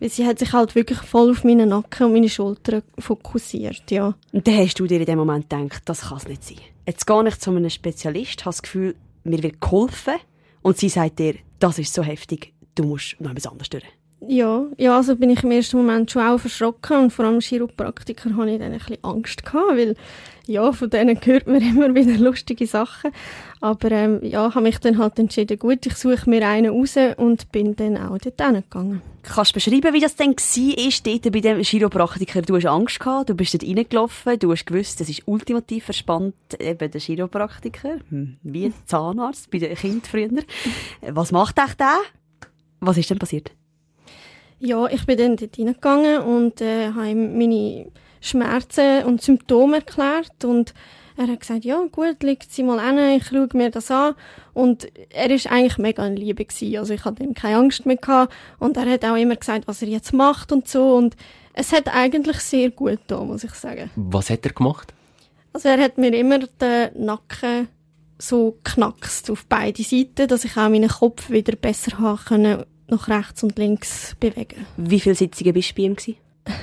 sie 0.00 0.26
hat 0.26 0.40
sich 0.40 0.52
halt 0.52 0.74
wirklich 0.74 0.98
voll 0.98 1.30
auf 1.30 1.44
meinen 1.44 1.68
Nacken 1.68 2.06
und 2.06 2.12
meine 2.12 2.28
Schultern 2.28 2.82
fokussiert, 2.98 3.88
ja. 3.90 4.14
Und 4.32 4.46
dann 4.46 4.56
hast 4.56 4.80
du 4.80 4.86
dir 4.86 4.98
in 4.98 5.06
dem 5.06 5.18
Moment 5.18 5.48
gedacht, 5.48 5.82
das 5.84 6.08
kann 6.08 6.18
es 6.18 6.26
nicht 6.26 6.42
sein. 6.42 6.58
Jetzt 6.86 7.06
gehe 7.06 7.28
ich 7.28 7.38
zu 7.38 7.50
einem 7.50 7.70
Spezialist, 7.70 8.40
habe 8.40 8.50
das 8.50 8.62
Gefühl, 8.62 8.96
mir 9.22 9.42
wird 9.42 9.60
geholfen 9.60 10.14
und 10.62 10.76
sie 10.76 10.88
sagt 10.88 11.20
dir, 11.20 11.36
das 11.60 11.78
ist 11.78 11.94
so 11.94 12.02
heftig, 12.02 12.52
du 12.74 12.82
musst 12.82 13.16
noch 13.20 13.30
etwas 13.30 13.46
anderes 13.46 13.70
durch. 13.70 13.84
Ja, 14.20 14.66
ja, 14.78 14.96
also 14.96 15.14
bin 15.14 15.30
ich 15.30 15.44
im 15.44 15.50
ersten 15.50 15.76
Moment 15.76 16.10
schon 16.10 16.22
auch 16.22 16.38
verschrocken 16.38 16.96
und 16.96 17.12
vor 17.12 17.26
allem 17.26 17.40
Chiropraktiker 17.40 18.34
hatte 18.34 18.50
ich 18.50 18.58
dann 18.58 18.72
ein 18.72 18.78
bisschen 18.78 19.04
Angst 19.04 19.44
gehabt, 19.44 19.76
weil 19.76 19.94
ja, 20.46 20.72
von 20.72 20.88
denen 20.88 21.18
hört 21.22 21.46
man 21.46 21.60
immer 21.60 21.94
wieder 21.94 22.16
lustige 22.16 22.66
Sachen. 22.66 23.10
Aber 23.60 23.90
ähm, 23.90 24.20
ja, 24.22 24.54
habe 24.54 24.62
mich 24.62 24.78
dann 24.78 24.98
halt 24.98 25.18
entschieden, 25.18 25.58
gut, 25.58 25.84
ich 25.86 25.96
suche 25.96 26.30
mir 26.30 26.46
einen 26.46 26.70
raus 26.72 26.96
und 27.16 27.50
bin 27.52 27.76
dann 27.76 27.96
auch 27.96 28.18
dort 28.18 28.40
hingegangen. 28.40 29.02
Kannst 29.22 29.50
du 29.50 29.54
beschreiben, 29.54 29.92
wie 29.92 30.00
das 30.00 30.14
denn 30.14 30.34
war, 30.36 30.92
dort 31.04 31.32
bei 31.32 31.40
dem 31.40 31.60
Chiropraktiker? 31.60 32.42
Du 32.42 32.56
hast 32.56 32.66
Angst 32.66 33.00
gehabt, 33.00 33.28
du 33.28 33.34
bist 33.34 33.54
dort 33.54 33.64
reingelaufen, 33.64 34.38
du 34.38 34.52
hast 34.52 34.66
gewusst, 34.66 35.00
das 35.00 35.08
ist 35.08 35.22
ultimativ 35.26 35.84
verspannt, 35.84 36.34
eben 36.60 36.90
der 36.90 37.00
Chiropraktiker, 37.00 37.96
hm, 38.08 38.36
wie 38.42 38.66
ein 38.66 38.74
Zahnarzt 38.86 39.50
bei 39.50 39.58
den 39.58 39.74
Kindern 39.74 40.02
früher. 40.02 40.30
Was 41.12 41.32
macht 41.32 41.58
echt 41.58 41.80
der? 41.80 41.98
Was 42.80 42.96
ist 42.96 43.10
denn 43.10 43.18
passiert? 43.18 43.50
Ja, 44.58 44.86
ich 44.86 45.04
bin 45.06 45.18
dann 45.18 45.36
dort 45.36 45.58
reingegangen 45.58 46.22
und 46.22 46.60
äh, 46.60 46.92
habe 46.92 47.10
ihm 47.10 47.38
meine 47.38 47.86
Schmerzen 48.20 49.04
und 49.04 49.22
Symptome 49.22 49.76
erklärt 49.76 50.44
und 50.44 50.72
er 51.18 51.28
hat 51.28 51.40
gesagt, 51.40 51.64
ja 51.64 51.82
gut, 51.90 52.22
legt 52.22 52.52
sie 52.52 52.62
mal 52.62 52.78
an, 52.78 52.98
ich 52.98 53.26
schaue 53.26 53.48
mir 53.54 53.70
das 53.70 53.90
an 53.90 54.14
und 54.52 54.86
er 55.10 55.30
ist 55.30 55.50
eigentlich 55.50 55.78
mega 55.78 56.06
in 56.06 56.16
Liebe 56.16 56.44
gewesen. 56.44 56.76
also 56.76 56.92
ich 56.92 57.04
hatte 57.04 57.22
ihm 57.22 57.34
keine 57.34 57.56
Angst 57.56 57.86
mehr 57.86 57.96
gehabt 57.96 58.34
und 58.58 58.76
er 58.76 58.90
hat 58.90 59.04
auch 59.04 59.16
immer 59.16 59.36
gesagt, 59.36 59.66
was 59.66 59.82
er 59.82 59.88
jetzt 59.88 60.12
macht 60.12 60.52
und 60.52 60.68
so 60.68 60.94
und 60.94 61.16
es 61.54 61.72
hat 61.72 61.94
eigentlich 61.94 62.38
sehr 62.40 62.70
gut 62.70 62.98
da, 63.06 63.22
muss 63.24 63.44
ich 63.44 63.54
sagen. 63.54 63.90
Was 63.96 64.28
hat 64.28 64.44
er 64.44 64.52
gemacht? 64.52 64.92
Also 65.54 65.68
er 65.68 65.82
hat 65.82 65.96
mir 65.96 66.14
immer 66.14 66.40
den 66.40 67.04
Nacken 67.04 67.68
so 68.18 68.58
knackst 68.62 69.30
auf 69.30 69.46
beide 69.46 69.82
Seiten, 69.82 70.28
dass 70.28 70.44
ich 70.44 70.56
auch 70.56 70.68
meinen 70.68 70.88
Kopf 70.88 71.30
wieder 71.30 71.56
besser 71.56 71.98
haben 71.98 72.24
können 72.24 72.64
nach 72.88 73.08
rechts 73.08 73.42
und 73.42 73.58
links 73.58 74.16
bewegen. 74.20 74.66
Wie 74.76 75.00
viele 75.00 75.14
Sitzungen 75.14 75.52
bist 75.52 75.70
du 75.70 75.74
bei 75.74 75.82
ihm? 75.82 75.96
Gewesen? 75.96 76.16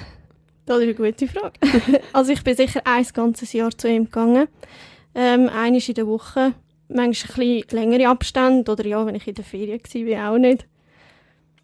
Das 0.65 0.77
ist 0.77 0.83
eine 0.83 0.95
gute 0.95 1.27
Frage. 1.27 1.59
also 2.13 2.31
ich 2.31 2.41
bin 2.41 2.55
sicher 2.55 2.79
ein 2.85 3.05
ganzes 3.13 3.51
Jahr 3.51 3.77
zu 3.77 3.89
ihm 3.89 4.05
gegangen. 4.05 4.47
Ähm, 5.13 5.49
einmal 5.49 5.81
in 5.85 5.93
der 5.93 6.07
Woche. 6.07 6.53
Manchmal 6.87 7.47
ein 7.47 7.61
bisschen 7.61 7.77
längere 7.77 8.07
Abstände 8.07 8.71
oder 8.71 8.85
ja, 8.85 9.05
wenn 9.05 9.15
ich 9.15 9.27
in 9.27 9.35
der 9.35 9.43
Ferien 9.43 9.81
war, 9.81 10.31
auch 10.31 10.37
nicht. 10.37 10.65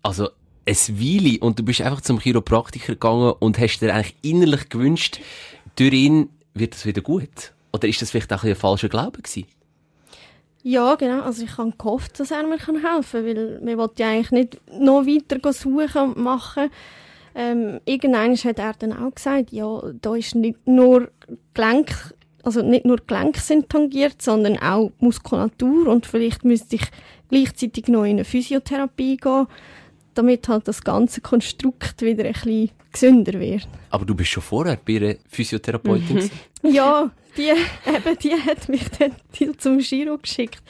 Also 0.04 0.30
ein 0.66 0.76
Weile 1.00 1.40
und 1.40 1.58
du 1.58 1.64
bist 1.64 1.80
einfach 1.80 2.02
zum 2.02 2.20
Chiropraktiker 2.20 2.94
gegangen 2.94 3.34
und 3.40 3.58
hast 3.58 3.80
dir 3.80 3.94
eigentlich 3.94 4.16
innerlich 4.22 4.68
gewünscht, 4.68 5.22
durch 5.78 5.94
ihn 5.94 6.30
wird 6.54 6.76
es 6.76 6.86
wieder 6.86 7.02
gut? 7.02 7.54
Oder 7.72 7.88
ist 7.88 8.02
das 8.02 8.12
vielleicht 8.12 8.34
auch 8.34 8.44
ein, 8.44 8.50
ein 8.50 8.56
falscher 8.56 8.90
Glaube 8.90 9.22
gewesen? 9.22 9.46
Ja, 10.64 10.96
genau. 10.96 11.22
Also 11.22 11.44
ich 11.44 11.58
habe 11.58 11.74
gehofft, 11.78 12.20
dass 12.20 12.32
er 12.32 12.44
mir 12.44 12.58
helfen 12.58 12.82
kann, 12.82 13.06
weil 13.12 13.60
wir 13.62 13.78
wollten 13.78 14.02
ja 14.02 14.10
eigentlich 14.10 14.32
nicht 14.32 14.80
noch 14.80 15.06
weiter 15.06 15.54
suchen 15.54 16.02
und 16.02 16.18
machen. 16.18 16.70
Ähm, 17.36 17.80
irgendwann 17.86 18.36
hat 18.36 18.60
er 18.60 18.74
dann 18.74 18.94
auch 18.94 19.14
gesagt, 19.16 19.52
ja, 19.52 19.82
da 20.02 20.16
ist 20.16 20.36
nicht 20.36 20.68
nur 20.68 21.10
Gelenk, 21.54 22.14
also 22.44 22.62
nicht 22.62 22.86
nur 22.86 22.98
Gelenke 23.06 23.40
sind 23.40 23.70
tangiert, 23.70 24.22
sondern 24.22 24.58
auch 24.58 24.92
Muskulatur 25.00 25.88
und 25.88 26.06
vielleicht 26.06 26.44
müsste 26.44 26.76
ich 26.76 26.84
gleichzeitig 27.30 27.88
noch 27.88 28.04
in 28.04 28.12
eine 28.12 28.26
Physiotherapie 28.26 29.18
gehen, 29.18 29.48
damit 30.16 30.48
halt 30.50 30.68
das 30.68 30.84
ganze 30.84 31.22
Konstrukt 31.22 32.02
wieder 32.02 32.26
ein 32.26 32.34
bisschen 32.34 32.72
gesünder 32.92 33.40
wird. 33.40 33.68
Aber 33.92 34.06
du 34.06 34.16
bist 34.16 34.32
schon 34.32 34.44
vorher 34.44 34.78
bei 34.84 34.98
einer 34.98 35.16
Physiotherapeutin. 35.30 36.30
Mhm. 36.64 36.74
Ja, 36.74 37.12
die, 37.38 37.50
eben, 37.86 38.18
die 38.22 38.34
hat 38.34 38.70
mich 38.70 38.90
dann 38.90 39.14
zum 39.58 39.80
Giro 39.80 40.18
geschickt. 40.18 40.62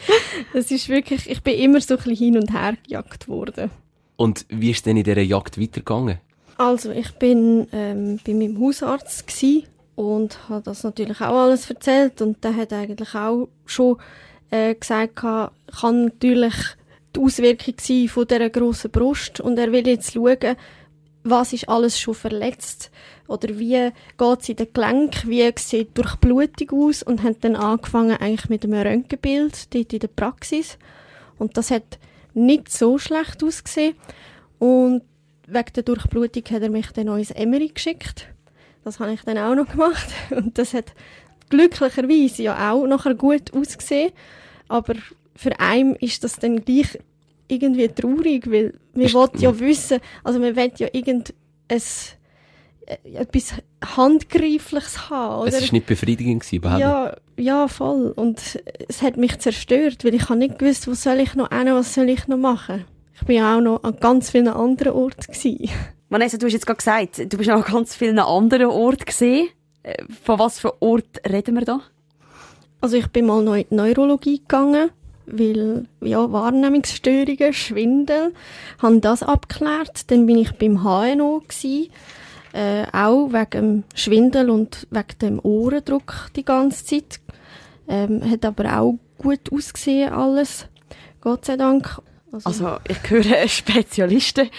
Das 0.53 0.71
ist 0.71 0.89
wirklich, 0.89 1.29
ich 1.29 1.41
bin 1.41 1.59
immer 1.59 1.81
so 1.81 1.95
ein 1.95 1.97
bisschen 1.97 2.15
hin 2.15 2.37
und 2.37 2.53
her 2.53 2.75
gejagt 2.87 3.27
worden. 3.27 3.71
Und 4.15 4.45
wie 4.49 4.71
ist 4.71 4.85
denn 4.85 4.97
in 4.97 5.03
dieser 5.03 5.21
Jagd 5.21 5.59
weitergegangen? 5.59 6.19
Also, 6.57 6.91
ich 6.91 7.11
bin 7.13 7.67
ähm, 7.71 8.19
bei 8.25 8.33
meinem 8.33 8.59
Hausarzt 8.59 9.27
gewesen 9.27 9.63
und 9.95 10.49
habe 10.49 10.63
das 10.63 10.83
natürlich 10.83 11.21
auch 11.21 11.35
alles 11.35 11.69
erzählt 11.69 12.21
und 12.21 12.43
der 12.43 12.55
hat 12.55 12.73
eigentlich 12.73 13.15
auch 13.15 13.47
schon 13.65 13.97
äh, 14.49 14.75
gesagt, 14.75 15.15
kann 15.15 15.51
natürlich 15.77 16.53
die 17.15 17.19
Auswirkung 17.19 17.75
sein 17.79 18.07
von 18.07 18.27
dieser 18.27 18.49
grossen 18.49 18.91
Brust 18.91 19.39
und 19.39 19.57
er 19.57 19.71
will 19.71 19.87
jetzt 19.87 20.13
schauen, 20.13 20.55
was 21.29 21.53
ist 21.53 21.69
alles 21.69 21.99
schon 21.99 22.13
verletzt? 22.13 22.91
Oder 23.27 23.59
wie 23.59 23.91
geht 24.17 24.41
es 24.41 24.49
in 24.49 24.55
den 24.55 24.73
Gelenken, 24.73 25.29
wie 25.29 25.51
sieht 25.57 25.89
die 25.89 25.93
Durchblutung 25.93 26.87
aus? 26.87 27.03
Und 27.03 27.23
hat 27.23 27.43
dann 27.43 27.55
angefangen 27.55 28.17
eigentlich 28.17 28.49
mit 28.49 28.63
einem 28.63 28.81
Röntgenbild 28.81 29.73
dort 29.73 29.93
in 29.93 29.99
der 29.99 30.07
Praxis. 30.07 30.77
Und 31.37 31.57
das 31.57 31.71
hat 31.71 31.99
nicht 32.33 32.71
so 32.71 32.97
schlecht 32.97 33.43
ausgesehen. 33.43 33.95
Und 34.57 35.03
wegen 35.47 35.73
der 35.75 35.83
Durchblutung 35.83 36.43
hat 36.51 36.61
er 36.61 36.69
mich 36.69 36.91
dann 36.91 37.07
noch 37.07 37.17
ins 37.17 37.31
Emery 37.31 37.69
geschickt. 37.69 38.27
Das 38.83 38.99
habe 38.99 39.13
ich 39.13 39.21
dann 39.21 39.37
auch 39.37 39.55
noch 39.55 39.69
gemacht. 39.69 40.07
Und 40.31 40.57
das 40.57 40.73
hat 40.73 40.93
glücklicherweise 41.49 42.43
ja 42.43 42.71
auch 42.71 42.85
nachher 42.85 43.15
gut 43.15 43.53
ausgesehen, 43.53 44.11
aber 44.67 44.95
für 45.35 45.59
einen 45.59 45.95
ist 45.95 46.23
das 46.23 46.35
dann 46.37 46.63
gleich 46.63 46.99
irgendwie 47.49 47.87
traurig, 47.89 48.49
weil 48.49 48.73
wir 48.93 49.13
wollen 49.13 49.31
ja 49.37 49.59
wissen, 49.59 49.99
also 50.23 50.41
wir 50.41 50.55
wollen 50.55 50.71
ja 50.77 50.87
irgend 50.93 51.33
äh, 51.67 51.79
etwas 53.13 53.53
Handgreifliches 53.83 55.09
haben. 55.09 55.41
Oder? 55.41 55.57
Es 55.57 55.63
war 55.63 55.73
nicht 55.73 55.85
befriedigend 55.85 56.51
überhaupt 56.51 56.79
ja, 56.79 57.15
ja, 57.37 57.67
voll. 57.67 58.11
Und 58.15 58.59
es 58.87 59.01
hat 59.01 59.17
mich 59.17 59.37
zerstört, 59.39 60.03
weil 60.03 60.15
ich 60.15 60.29
habe 60.29 60.39
nicht 60.39 60.59
gewusst, 60.59 60.87
wo 60.87 60.93
soll 60.93 61.19
ich 61.19 61.35
noch 61.35 61.49
hin, 61.49 61.67
was 61.67 61.93
soll 61.93 62.09
ich 62.09 62.27
noch 62.27 62.37
machen. 62.37 62.85
Ich 63.13 63.25
bin 63.25 63.37
ja 63.37 63.57
auch 63.57 63.61
noch 63.61 63.83
an 63.83 63.97
ganz 63.99 64.31
vielen 64.31 64.47
anderen 64.47 64.93
Orten 64.93 65.21
gewesen. 65.21 65.69
Vanessa, 66.09 66.37
du 66.37 66.47
hast 66.47 66.53
jetzt 66.53 66.65
gerade 66.65 66.77
gesagt, 66.77 67.31
du 67.31 67.37
bist 67.37 67.49
auch 67.49 67.65
an 67.65 67.73
ganz 67.73 67.95
vielen 67.95 68.17
anderen 68.17 68.67
Orten 68.67 69.05
gesehen. 69.05 69.49
Äh, 69.83 70.03
von 70.23 70.39
was 70.39 70.59
für 70.59 70.81
Ort 70.81 71.21
reden 71.29 71.55
wir 71.55 71.65
da? 71.65 71.81
Also 72.81 72.97
ich 72.97 73.07
bin 73.07 73.25
mal 73.25 73.43
noch 73.43 73.55
in 73.55 73.65
die 73.69 73.75
Neurologie 73.75 74.39
gegangen 74.39 74.89
weil 75.31 75.85
ja, 76.01 76.31
Wahrnehmungsstörungen, 76.31 77.53
Schwindel, 77.53 78.33
haben 78.79 79.01
das 79.01 79.23
abgeklärt. 79.23 80.09
Dann 80.11 80.25
bin 80.25 80.37
ich 80.37 80.51
beim 80.53 80.83
HNO 80.83 81.43
gewesen, 81.47 81.89
äh, 82.53 82.85
auch 82.91 83.31
wegen 83.31 83.49
dem 83.51 83.83
Schwindel 83.95 84.49
und 84.49 84.87
wegen 84.91 85.19
dem 85.21 85.39
Ohrendruck 85.39 86.29
die 86.35 86.45
ganze 86.45 86.85
Zeit. 86.85 87.19
Ähm, 87.87 88.21
hat 88.29 88.45
aber 88.45 88.79
auch 88.79 88.99
gut 89.17 89.51
ausgesehen 89.51 90.13
alles, 90.13 90.67
Gott 91.21 91.45
sei 91.45 91.57
Dank. 91.57 92.01
Also, 92.31 92.49
also 92.65 92.77
ich 92.87 93.09
höre 93.09 93.47
Spezialisten 93.47 94.49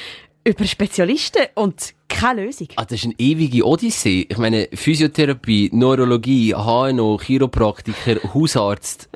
über 0.44 0.64
Spezialisten 0.64 1.46
und 1.54 1.94
keine 2.08 2.44
Lösung. 2.44 2.68
Ah, 2.76 2.84
das 2.84 3.00
ist 3.00 3.04
eine 3.04 3.14
ewige 3.18 3.64
Odyssee. 3.64 4.26
Ich 4.28 4.38
meine, 4.38 4.68
Physiotherapie, 4.72 5.70
Neurologie, 5.72 6.54
HNO, 6.54 7.18
Chiropraktiker, 7.18 8.34
Hausarzt. 8.34 9.08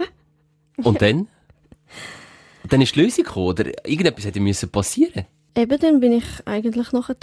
Und 0.76 1.02
dann? 1.02 1.28
Dann 2.68 2.80
ist 2.80 2.94
die 2.94 3.02
Lösung 3.02 3.24
gekommen, 3.24 3.48
oder 3.48 3.64
irgendetwas 3.86 4.24
hätte 4.24 4.40
müssen 4.40 4.70
passieren 4.70 5.26
Eben, 5.56 5.78
dann 5.78 6.00
bin 6.00 6.12
ich 6.12 6.24
eigentlich 6.46 6.90
nachher 6.90 7.16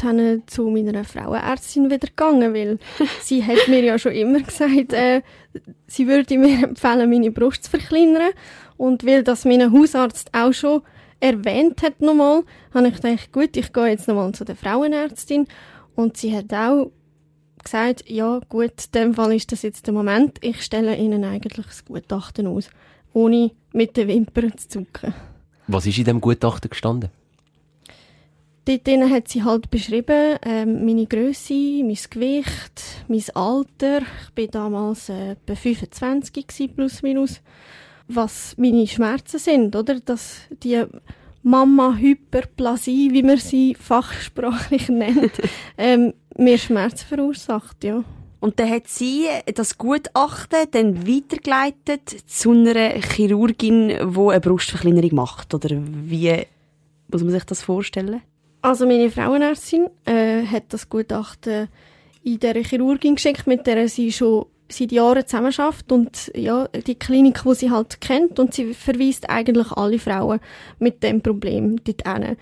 zu 0.48 0.70
meiner 0.70 1.04
Frauenärztin 1.04 1.90
wieder 1.90 2.08
gegangen, 2.08 2.54
weil 2.54 2.80
sie 3.22 3.44
hat 3.44 3.68
mir 3.68 3.84
ja 3.84 4.00
schon 4.00 4.14
immer 4.14 4.40
gesagt, 4.40 4.94
äh, 4.94 5.22
sie 5.88 6.08
würde 6.08 6.38
mir 6.38 6.64
empfehlen, 6.64 7.10
meine 7.10 7.32
Brust 7.32 7.66
zu 7.66 7.72
verkleinern. 7.72 8.32
Und 8.78 9.06
weil 9.06 9.24
das 9.24 9.44
mein 9.44 9.74
Hausarzt 9.74 10.30
auch 10.34 10.54
schon 10.54 10.82
erwähnt 11.20 11.84
hat 11.84 12.00
nochmal, 12.00 12.44
habe 12.74 12.88
ich 12.88 12.96
gedacht, 12.96 13.34
gut, 13.34 13.58
ich 13.58 13.74
gehe 13.74 13.88
jetzt 13.88 14.08
nochmal 14.08 14.32
zu 14.32 14.46
der 14.46 14.56
Frauenärztin. 14.56 15.46
Und 15.96 16.16
sie 16.16 16.34
hat 16.34 16.54
auch 16.54 16.90
gesagt, 17.62 18.10
ja 18.10 18.40
gut, 18.48 18.72
in 18.86 18.92
dem 18.96 19.14
Fall 19.14 19.36
ist 19.36 19.52
das 19.52 19.62
jetzt 19.62 19.88
der 19.88 19.94
Moment, 19.94 20.38
ich 20.42 20.62
stelle 20.64 20.96
Ihnen 20.96 21.26
eigentlich 21.26 21.68
das 21.68 21.84
Gutachten 21.84 22.48
aus, 22.48 22.70
ohne 23.12 23.52
mit 23.74 23.98
den 23.98 24.08
Wimpern 24.08 24.58
zu 24.58 24.70
zucken. 24.70 25.14
Was 25.68 25.86
ist 25.86 25.98
in 25.98 26.06
dem 26.06 26.22
Gutachten 26.22 26.70
gestanden? 26.70 27.10
Dort 28.66 28.88
hat 28.88 29.28
sie 29.28 29.44
halt 29.44 29.72
beschrieben, 29.72 30.38
ähm, 30.44 30.86
meine 30.86 31.08
Größe, 31.08 31.54
mein 31.84 31.98
Gewicht, 32.10 32.82
mein 33.08 33.24
Alter. 33.34 34.02
Ich 34.36 34.38
war 34.38 34.48
damals 34.48 35.10
äh, 35.10 35.32
etwa 35.32 35.56
25 35.56 36.48
gewesen, 36.48 36.76
plus 36.76 37.02
minus. 37.02 37.42
Was 38.08 38.56
meine 38.58 38.86
Schmerzen 38.86 39.40
sind, 39.40 39.76
oder? 39.76 40.00
Dass 40.00 40.42
die 40.64 40.84
Mama-Hyperplasie, 41.44 43.12
wie 43.12 43.24
man 43.24 43.38
sie 43.38 43.76
fachsprachlich 43.76 44.90
nennt, 44.90 45.32
ähm, 45.78 46.14
mir 46.38 46.58
Schmerzen 46.60 47.08
verursacht, 47.08 47.84
ja. 47.84 48.04
Und 48.42 48.60
dann 48.60 48.70
hat 48.70 48.88
sie 48.88 49.28
das 49.54 49.78
Gutachten 49.78 50.66
dann 50.72 51.08
weitergeleitet 51.08 52.10
zu 52.26 52.52
einer 52.52 52.90
Chirurgin, 53.00 53.90
die 53.90 53.96
eine 53.96 54.42
Brustverkleinerung 54.42 55.14
macht. 55.16 55.54
Oder 55.54 55.70
wie 55.72 56.48
muss 57.10 57.22
man 57.22 57.32
sich 57.32 57.44
das 57.46 57.62
vorstellen? 57.62 58.22
Also 58.64 58.88
meine 58.88 59.12
Frauenärztin 59.12 59.88
äh, 60.06 60.44
hat 60.46 60.66
das 60.70 60.90
Gutachten 60.90 61.68
in 62.24 62.40
der 62.40 62.56
Chirurgin 62.64 63.16
geschickt, 63.16 63.46
mit 63.46 63.68
der 63.68 63.88
sie 63.88 64.12
schon 64.12 64.48
seit 64.70 64.92
Jahren 64.92 65.26
zusammenarbeitet 65.26 65.92
und 65.92 66.32
ja, 66.36 66.68
die 66.68 66.96
Klinik, 66.96 67.42
die 67.44 67.56
sie 67.56 67.72
halt 67.72 68.02
kennt 68.02 68.40
und 68.40 68.54
sie 68.54 68.74
verweist 68.74 69.30
eigentlich 69.30 69.72
alle 69.72 70.00
Frauen 70.00 70.40
mit 70.80 71.04
dem 71.04 71.22
Problem 71.22 71.80
dort 71.84 72.08
hin. 72.08 72.38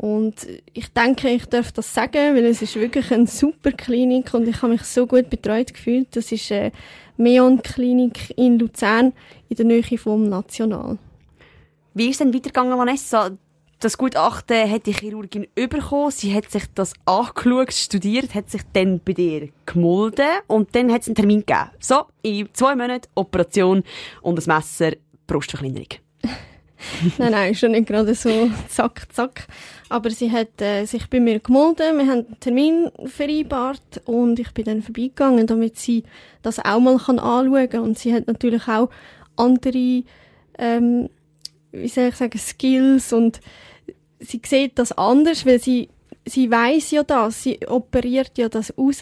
Und 0.00 0.46
ich 0.72 0.88
denke, 0.94 1.28
ich 1.28 1.44
darf 1.44 1.72
das 1.72 1.92
sagen, 1.92 2.34
weil 2.34 2.46
es 2.46 2.62
ist 2.62 2.74
wirklich 2.74 3.12
eine 3.12 3.26
super 3.26 3.70
Klinik 3.70 4.32
und 4.32 4.48
ich 4.48 4.62
habe 4.62 4.72
mich 4.72 4.82
so 4.84 5.06
gut 5.06 5.28
betreut 5.28 5.74
gefühlt. 5.74 6.16
Das 6.16 6.32
ist 6.32 6.50
eine 6.50 6.72
Meon-Klinik 7.18 8.32
in 8.38 8.58
Luzern 8.58 9.12
in 9.50 9.56
der 9.56 9.66
Nähe 9.66 9.98
vom 9.98 10.26
National. 10.26 10.96
Wie 11.92 12.06
ist 12.06 12.12
es 12.12 12.18
denn 12.18 12.32
weitergegangen, 12.32 12.78
Vanessa? 12.78 13.32
Das 13.80 13.98
Gutachten 13.98 14.70
hat 14.70 14.86
die 14.86 14.94
Chirurgin 14.94 15.48
bekommen. 15.54 16.10
Sie 16.10 16.34
hat 16.34 16.50
sich 16.50 16.64
das 16.74 16.94
angeschaut, 17.04 17.74
studiert, 17.74 18.34
hat 18.34 18.48
sich 18.48 18.62
dann 18.72 19.00
bei 19.04 19.12
dir 19.12 19.50
gemolden 19.66 20.30
und 20.46 20.74
dann 20.74 20.90
hat 20.90 21.02
es 21.02 21.08
einen 21.08 21.16
Termin 21.16 21.40
gegeben. 21.40 21.72
So, 21.78 22.04
in 22.22 22.48
zwei 22.54 22.74
Monaten 22.74 23.08
Operation 23.16 23.84
und 24.22 24.36
das 24.36 24.46
Messer 24.46 24.92
Brustverkleinerung. 25.26 25.88
nein, 27.18 27.32
nein, 27.32 27.54
schon 27.54 27.72
nicht 27.72 27.86
gerade 27.86 28.14
so 28.14 28.50
zack, 28.68 29.06
zack. 29.12 29.46
Aber 29.88 30.10
sie 30.10 30.30
hat 30.30 30.60
äh, 30.60 30.84
sich 30.84 31.08
bei 31.08 31.20
mir 31.20 31.40
gemolden, 31.40 31.98
wir 31.98 32.06
haben 32.06 32.26
einen 32.26 32.40
Termin 32.40 32.90
vereinbart 33.06 34.02
und 34.04 34.38
ich 34.38 34.52
bin 34.52 34.64
dann 34.64 34.82
vorbeigegangen, 34.82 35.46
damit 35.46 35.78
sie 35.78 36.04
das 36.42 36.58
auch 36.58 36.80
mal 36.80 36.98
kann 36.98 37.18
anschauen 37.18 37.68
kann. 37.68 37.80
Und 37.80 37.98
sie 37.98 38.14
hat 38.14 38.26
natürlich 38.26 38.68
auch 38.68 38.90
andere, 39.36 40.04
ähm, 40.58 41.08
wie 41.72 41.88
soll 41.88 42.08
ich 42.08 42.16
sagen, 42.16 42.38
Skills 42.38 43.12
und 43.12 43.40
sie 44.20 44.40
sieht 44.44 44.78
das 44.78 44.92
anders, 44.92 45.44
weil 45.46 45.60
sie, 45.60 45.88
sie 46.24 46.50
weiß 46.50 46.92
ja 46.92 47.02
das, 47.02 47.42
sie 47.42 47.58
operiert 47.66 48.38
ja 48.38 48.48
das 48.48 48.76
raus. 48.78 49.00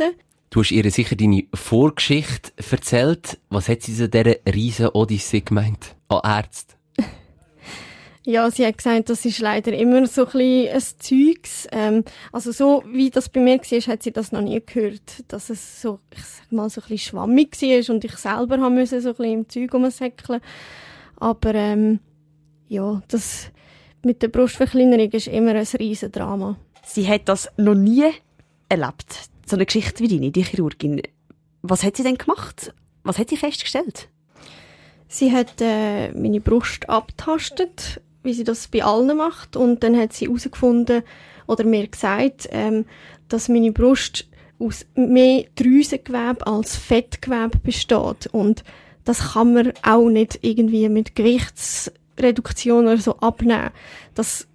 Du 0.50 0.60
hast 0.60 0.70
ihr 0.70 0.90
sicher 0.90 1.16
deine 1.16 1.44
Vorgeschichte 1.52 2.52
erzählt. 2.70 3.38
Was 3.50 3.68
hat 3.68 3.82
sie 3.82 3.94
so 3.94 4.06
dieser 4.06 4.36
riesen 4.46 4.88
Odyssee 4.88 5.42
gemeint? 5.42 5.94
An 6.08 6.20
Ärzte? 6.24 6.77
Ja, 8.28 8.50
sie 8.50 8.66
hat 8.66 8.76
gesagt, 8.76 9.08
das 9.08 9.24
ist 9.24 9.38
leider 9.38 9.72
immer 9.72 10.06
so 10.06 10.26
ein 10.26 10.32
bisschen 10.32 10.74
ein 10.74 10.82
Zeugs. 10.98 11.66
Ähm, 11.72 12.04
also 12.30 12.52
so, 12.52 12.84
wie 12.86 13.08
das 13.08 13.30
bei 13.30 13.40
mir 13.40 13.56
war, 13.58 13.92
hat 13.94 14.02
sie 14.02 14.12
das 14.12 14.32
noch 14.32 14.42
nie 14.42 14.60
gehört. 14.60 15.24
Dass 15.28 15.48
es 15.48 15.80
so, 15.80 16.00
ich 16.14 16.22
sag 16.22 16.52
mal, 16.52 16.68
so 16.68 16.82
ein 16.82 16.88
bisschen 16.88 16.98
schwammig 16.98 17.56
war 17.62 17.94
und 17.94 18.04
ich 18.04 18.14
selber 18.18 18.60
haben 18.60 18.74
müssen 18.74 19.00
so 19.00 19.08
ein 19.08 19.14
bisschen 19.14 19.32
im 19.32 19.48
Zeug 19.48 19.72
rumsäckeln. 19.72 20.42
Aber, 21.16 21.54
ähm, 21.54 22.00
ja, 22.68 23.02
das 23.08 23.50
mit 24.04 24.20
der 24.20 24.28
Brustverkleinerung 24.28 25.10
ist 25.10 25.28
immer 25.28 25.54
ein 25.54 25.66
riesen 25.78 26.12
Drama. 26.12 26.58
Sie 26.84 27.08
hat 27.08 27.30
das 27.30 27.48
noch 27.56 27.76
nie 27.76 28.12
erlebt. 28.68 29.30
So 29.46 29.56
eine 29.56 29.64
Geschichte 29.64 30.04
wie 30.04 30.08
deine, 30.08 30.32
die 30.32 30.44
Chirurgin. 30.44 31.00
Was 31.62 31.82
hat 31.82 31.96
sie 31.96 32.02
denn 32.02 32.18
gemacht? 32.18 32.74
Was 33.04 33.18
hat 33.18 33.30
sie 33.30 33.38
festgestellt? 33.38 34.10
Sie 35.08 35.32
hat 35.32 35.62
äh, 35.62 36.12
meine 36.12 36.42
Brust 36.42 36.90
abtastet 36.90 38.02
wie 38.22 38.34
sie 38.34 38.44
das 38.44 38.68
bei 38.68 38.84
allen 38.84 39.16
macht. 39.16 39.56
Und 39.56 39.82
dann 39.82 39.98
hat 39.98 40.12
sie 40.12 40.26
herausgefunden 40.26 41.02
oder 41.46 41.64
mir 41.64 41.86
gesagt, 41.86 42.48
ähm, 42.50 42.84
dass 43.28 43.48
meine 43.48 43.72
Brust 43.72 44.28
aus 44.58 44.86
mehr 44.94 45.44
Drüsengewebe 45.54 46.46
als 46.46 46.76
Fettgewebe 46.76 47.58
besteht. 47.62 48.26
Und 48.32 48.64
das 49.04 49.32
kann 49.32 49.54
man 49.54 49.72
auch 49.82 50.08
nicht 50.08 50.40
irgendwie 50.42 50.88
mit 50.88 51.14
Gewichtsreduktion 51.14 52.86
oder 52.86 52.98
so 52.98 53.16
abnehmen. 53.18 53.70
Das, 54.14 54.46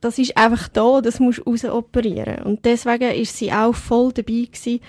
das 0.00 0.18
ist 0.18 0.36
einfach 0.36 0.68
da, 0.68 1.00
das 1.00 1.20
muss 1.20 1.46
raus 1.46 1.64
operieren. 1.64 2.42
Und 2.42 2.64
deswegen 2.64 3.12
ist 3.12 3.36
sie 3.36 3.52
auch 3.52 3.74
voll 3.74 4.12
dabei 4.12 4.48
gewesen, 4.50 4.80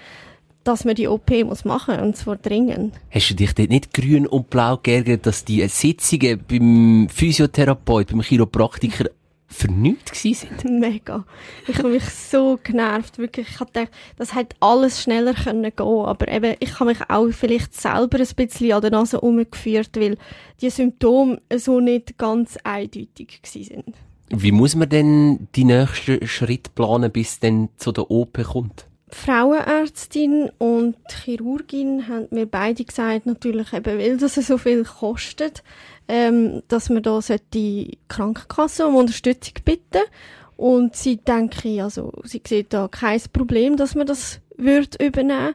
dass 0.64 0.86
man 0.86 0.96
die 0.96 1.08
OP 1.08 1.30
muss 1.46 1.66
machen 1.66 2.00
und 2.00 2.16
zwar 2.16 2.38
dringend. 2.38 2.96
Hast 3.12 3.30
du 3.30 3.36
dich 3.36 3.54
dort 3.54 3.70
nicht 3.70 3.94
grün 3.94 4.28
und 4.28 4.50
blau 4.50 4.78
geärgert, 4.78 5.26
dass 5.26 5.46
die 5.46 5.68
Sitzungen 5.68 6.44
beim 6.48 7.08
Physiotherapeut, 7.10 8.08
beim 8.08 8.22
Chiropraktiker 8.22 9.10
für 9.48 9.72
nichts 9.72 10.22
sind? 10.22 10.64
Mega. 10.80 11.26
Ich 11.68 11.78
habe 11.78 11.90
mich 11.90 12.06
so 12.06 12.60
genervt, 12.64 13.18
wirklich. 13.18 13.48
Ich 13.50 13.60
hatte 13.60 13.88
das 14.18 14.36
hätte 14.36 14.56
alles 14.60 15.02
schneller 15.02 15.34
können 15.34 15.72
gehen, 15.76 16.06
aber 16.06 16.28
eben, 16.28 16.56
ich 16.60 16.80
habe 16.80 16.92
mich 16.92 17.00
auch 17.10 17.30
vielleicht 17.32 17.74
selber 17.74 18.20
ein 18.20 18.28
bisschen 18.36 18.74
an 18.74 18.82
der 18.82 18.92
Nase 18.92 19.22
umgeführt, 19.22 19.92
weil 19.96 20.18
die 20.62 20.70
Symptome 20.70 21.40
so 21.56 21.80
nicht 21.80 22.18
ganz 22.18 22.58
eindeutig 22.64 23.40
sind. 23.44 23.94
Wie 24.30 24.52
muss 24.52 24.76
man 24.76 24.90
denn 24.90 25.48
die 25.56 25.66
nächsten 25.66 26.26
Schritte 26.26 26.72
planen, 26.74 27.12
bis 27.12 27.40
dann 27.40 27.70
zu 27.78 27.92
der 27.92 28.10
OP 28.10 28.42
kommt? 28.44 28.88
Frauenärztin 29.14 30.50
und 30.58 30.96
Chirurgin 31.24 32.08
haben 32.08 32.28
mir 32.32 32.46
beide 32.46 32.84
gesagt, 32.84 33.26
natürlich 33.26 33.72
eben, 33.74 34.00
weil 34.00 34.18
das 34.18 34.36
so 34.36 34.58
viel 34.58 34.84
kostet, 34.84 35.64
ähm, 36.08 36.64
dass 36.68 36.90
man 36.90 37.04
da 37.04 37.20
die 37.54 37.98
Krankenkasse 38.08 38.86
um 38.88 38.96
Unterstützung 38.96 39.54
bitten 39.64 40.04
und 40.58 40.96
sie 40.96 41.18
denke, 41.18 41.84
also 41.84 42.12
sie 42.24 42.42
sieht 42.46 42.74
da 42.74 42.88
kein 42.88 43.22
Problem, 43.32 43.78
dass 43.78 43.96
man 43.96 44.08
das 44.08 44.40
wird 44.58 45.02
übernehmen. 45.02 45.54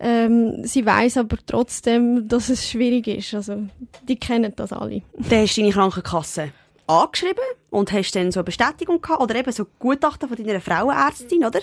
Ähm, 0.00 0.64
sie 0.64 0.84
weiß 0.84 1.18
aber 1.18 1.36
trotzdem, 1.46 2.26
dass 2.28 2.48
es 2.48 2.68
schwierig 2.68 3.06
ist. 3.06 3.34
Also 3.34 3.68
die 4.08 4.16
kennen 4.16 4.52
das 4.56 4.72
alle. 4.72 5.02
Dann 5.30 5.42
hast 5.42 5.56
du 5.56 5.60
deine 5.60 5.72
Krankenkasse 5.72 6.52
angeschrieben 6.86 7.44
und 7.70 7.92
hast 7.92 8.12
dann 8.12 8.32
so 8.32 8.40
eine 8.40 8.44
Bestätigung 8.44 9.00
gehabt 9.00 9.22
oder 9.22 9.36
eben 9.36 9.52
so 9.52 9.66
Gutachten 9.78 10.28
von 10.28 10.36
deiner 10.36 10.60
Frauenärztin, 10.60 11.44
oder? 11.44 11.60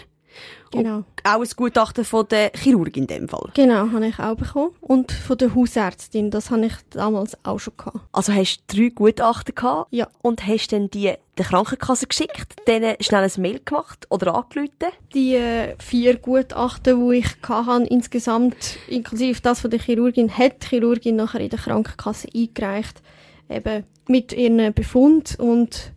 Genau. 0.72 0.98
Und 0.98 1.06
auch 1.24 1.42
ein 1.42 1.50
Gutachten 1.56 2.06
von 2.06 2.28
der 2.28 2.52
Chirurgin 2.56 3.04
in 3.04 3.08
dem 3.08 3.30
Fall. 3.30 3.50
Genau, 3.56 3.92
habe 3.92 4.08
ich 4.08 4.20
auch 4.20 4.36
bekommen. 4.36 4.72
Und 4.82 5.12
von 5.12 5.38
der 5.38 5.56
Hausärztin, 5.56 6.30
das 6.32 6.52
habe 6.52 6.66
ich 6.68 6.74
damals 6.92 7.38
auch 7.44 7.60
schon 7.60 7.74
gehabt. 7.78 8.00
Also 8.12 8.34
hast 8.34 8.64
du 8.68 8.78
drei 8.78 8.90
Gutachten 8.90 9.56
gehabt 9.56 9.88
Ja. 9.92 10.08
und 10.22 10.46
hast 10.46 10.72
dann 10.72 10.90
die 10.90 11.14
der 11.38 11.46
Krankenkasse 11.46 12.06
geschickt, 12.06 12.68
denen 12.68 12.96
schnell 13.00 13.24
ein 13.24 13.42
Mail 13.42 13.62
gemacht 13.64 14.06
oder 14.10 14.36
angerufen. 14.36 14.70
Die 15.14 15.36
äh, 15.36 15.76
vier 15.80 16.18
Gutachten, 16.18 17.10
die 17.10 17.18
ich 17.20 17.28
hatte, 17.48 17.86
insgesamt, 17.90 18.78
inklusive 18.90 19.42
das 19.42 19.62
von 19.62 19.72
der 19.72 19.80
Chirurgin, 19.80 20.38
hat 20.38 20.64
die 20.64 20.68
Chirurgin 20.68 21.16
nachher 21.16 21.40
in 21.40 21.50
der 21.50 21.60
Krankenkasse 21.60 22.28
eingereicht. 22.36 23.02
Eben 23.50 23.86
mit 24.08 24.34
ihren 24.34 24.74
Befund 24.74 25.38
und 25.40 25.94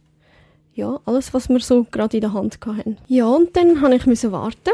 ja, 0.75 0.99
alles, 1.05 1.35
was 1.35 1.49
wir 1.49 1.61
so 1.61 1.87
gerade 1.91 2.17
in 2.17 2.23
der 2.23 2.33
Hand 2.33 2.59
hatten. 2.65 2.97
Ja, 3.09 3.27
und 3.27 3.57
dann 3.57 3.81
habe 3.81 3.95
ich 3.95 4.07
müssen 4.07 4.33
warten. 4.33 4.73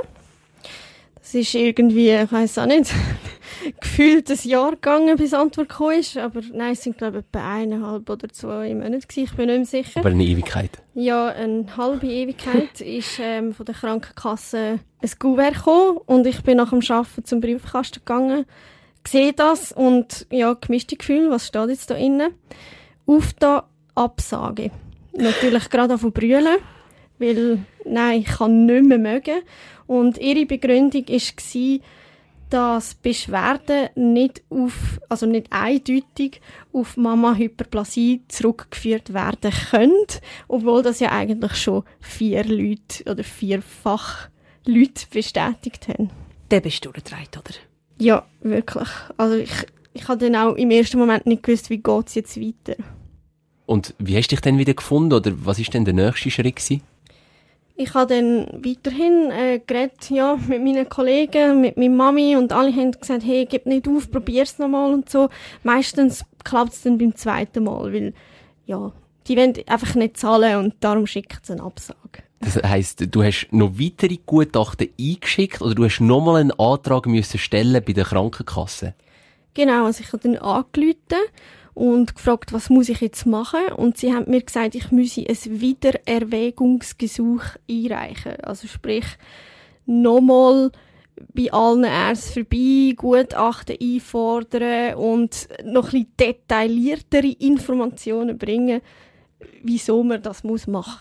Das 1.21 1.35
ist 1.35 1.55
irgendwie, 1.55 2.11
ich 2.11 2.33
weiß 2.33 2.59
auch 2.59 2.67
nicht, 2.67 2.91
gefühlt 3.81 4.31
ein 4.31 4.49
Jahr 4.49 4.71
gegangen, 4.71 5.17
bis 5.17 5.35
Antwort 5.35 5.69
gekommen 5.69 5.99
ist. 5.99 6.17
Aber 6.17 6.41
nein, 6.53 6.73
es 6.73 6.83
sind, 6.83 6.97
glaube 6.97 7.19
ich, 7.19 7.25
etwa 7.25 7.55
eineinhalb 7.55 8.09
oder 8.09 8.29
zwei 8.31 8.73
Monate 8.75 9.07
gewesen. 9.07 9.25
Ich 9.25 9.37
bin 9.37 9.47
nicht 9.47 9.57
mehr 9.57 9.67
sicher. 9.67 10.01
Aber 10.01 10.09
eine 10.09 10.25
Ewigkeit. 10.25 10.71
Ja, 10.95 11.27
eine 11.27 11.67
halbe 11.77 12.07
Ewigkeit 12.07 12.81
ist 12.81 13.19
ähm, 13.21 13.53
von 13.53 13.67
der 13.67 13.75
Krankenkasse 13.75 14.81
ein 15.01 15.11
Kuvert 15.19 15.55
gekommen 15.55 15.99
und 16.07 16.27
ich 16.27 16.43
bin 16.43 16.57
nach 16.57 16.71
dem 16.71 16.81
Arbeiten 16.89 17.25
zum 17.25 17.41
Briefkasten 17.41 18.01
gegangen, 18.01 18.47
sehe 19.07 19.33
das 19.33 19.71
und 19.73 20.27
ja, 20.31 20.55
gemischte 20.55 20.97
Gefühle, 20.97 21.31
was 21.31 21.47
steht 21.47 21.69
jetzt 21.69 21.91
da 21.91 21.95
innen? 21.95 22.33
Auf 23.07 23.33
da 23.35 23.69
Absage. 23.95 24.71
Natürlich 25.13 25.69
gerade 25.71 25.95
auf 25.95 26.03
brüllen, 26.03 26.59
weil 27.19 27.59
nein, 27.85 28.21
ich 28.21 28.27
kann 28.27 28.67
nicht 28.67 28.85
mehr 28.85 28.99
mögen. 28.99 29.41
Und 29.87 30.19
ihre 30.19 30.47
Begründung 30.47 31.09
war, 31.09 31.81
dass 32.51 32.95
Beschwerden 32.95 33.89
nicht 33.95 34.43
auf, 34.49 35.01
also 35.09 35.27
nicht 35.27 35.49
eindeutig 35.51 36.41
auf 36.73 36.97
Mama-Hyperplasie 36.97 38.23
zurückgeführt 38.29 39.13
werden 39.13 39.53
können, 39.71 40.07
obwohl 40.47 40.83
das 40.83 41.01
ja 41.01 41.13
eigentlich 41.13 41.57
schon 41.57 41.85
vier 42.01 42.45
Leute 42.45 43.05
oder 43.11 43.25
vierfach 43.25 44.29
Leute 44.65 45.07
bestätigt 45.11 45.89
haben. 45.89 46.11
Dann 46.49 46.63
bist 46.63 46.85
du 46.85 46.91
durchgedreht, 46.91 47.37
oder? 47.37 47.55
Ja, 47.99 48.27
wirklich. 48.41 48.89
Also 49.17 49.37
ich, 49.37 49.67
ich 49.93 50.09
habe 50.09 50.31
dann 50.31 50.37
auch 50.37 50.55
im 50.55 50.71
ersten 50.71 50.99
Moment 50.99 51.27
nicht 51.27 51.43
gewusst, 51.43 51.69
wie 51.69 51.79
geht 51.79 52.07
es 52.07 52.15
jetzt 52.15 52.41
weiter. 52.41 52.77
Und 53.69 53.95
wie 53.99 54.17
hast 54.17 54.29
du 54.29 54.35
dich 54.35 54.41
dann 54.41 54.57
wieder 54.57 54.73
gefunden 54.73 55.13
oder 55.13 55.31
was 55.45 55.59
ist 55.59 55.75
denn 55.75 55.85
der 55.85 55.93
nächste 55.93 56.31
Schritt 56.31 56.57
gewesen? 56.57 56.81
Ich 57.77 57.93
habe 57.93 58.15
dann 58.15 58.65
weiterhin 58.65 59.31
äh, 59.31 59.61
geredet, 59.65 60.09
ja, 60.09 60.37
mit 60.37 60.65
meinen 60.65 60.89
Kollegen, 60.89 61.61
mit 61.61 61.77
meiner 61.77 61.95
Mami 61.95 62.35
und 62.35 62.55
alle 62.55 62.75
haben 62.75 62.93
gesagt, 62.93 63.25
hey, 63.27 63.45
gib 63.45 63.67
nicht 63.67 63.87
auf, 63.87 64.11
probier's 64.11 64.59
nochmal 64.59 64.95
und 64.95 65.11
so. 65.11 65.29
Meistens 65.65 66.25
klappt 66.45 66.73
es 66.73 66.83
dann 66.83 66.97
beim 66.97 67.15
zweiten 67.15 67.65
Mal, 67.65 67.93
weil, 67.93 68.15
ja, 68.65 68.91
die 69.27 69.37
wollen 69.37 69.53
einfach 69.67 69.95
nicht 69.97 70.17
zahlen 70.17 70.65
und 70.65 70.75
darum 70.81 71.07
schicken 71.07 71.39
sie 71.43 71.53
eine 71.53 71.63
Absage. 71.63 72.23
Das 72.41 72.57
heisst, 72.57 73.15
du 73.15 73.23
hast 73.23 73.49
noch 73.51 73.79
weitere 73.79 74.17
Gutachten 74.25 74.89
eingeschickt 74.99 75.61
oder 75.61 75.75
du 75.75 75.85
hast 75.85 76.01
nochmal 76.01 76.41
einen 76.41 76.53
Antrag 76.53 77.05
müssen 77.05 77.39
stellen 77.39 77.85
bei 77.87 77.93
der 77.93 78.05
Krankenkasse? 78.07 78.95
Genau, 79.53 79.85
also 79.85 80.03
ich 80.03 80.11
habe 80.13 80.23
dann 80.23 80.39
angerufen 80.39 81.19
und 81.79 82.17
gefragt, 82.17 82.53
was 82.53 82.71
muss 82.71 82.89
ich 82.89 83.01
jetzt 83.01 83.25
machen? 83.25 83.73
Und 83.77 83.97
sie 83.97 84.13
haben 84.13 84.29
mir 84.29 84.43
gesagt, 84.43 84.75
ich 84.75 84.91
müsse 84.91 85.25
ein 85.29 85.61
Wiedererwägungsgesuch 85.61 87.43
einreichen. 87.71 88.41
Also 88.43 88.67
sprich, 88.67 89.05
nochmal 89.87 90.73
bei 91.35 91.53
allen 91.53 91.85
Ärzten 91.85 92.45
vorbei, 92.45 92.95
Gutachten 92.97 93.77
einfordern 93.81 94.95
und 94.97 95.47
noch 95.65 95.93
ein 95.93 96.09
detailliertere 96.19 97.29
Informationen 97.29 98.37
bringen, 98.39 98.81
wieso 99.63 100.03
man 100.03 100.21
das 100.21 100.43
machen 100.43 100.67
muss. 100.67 100.99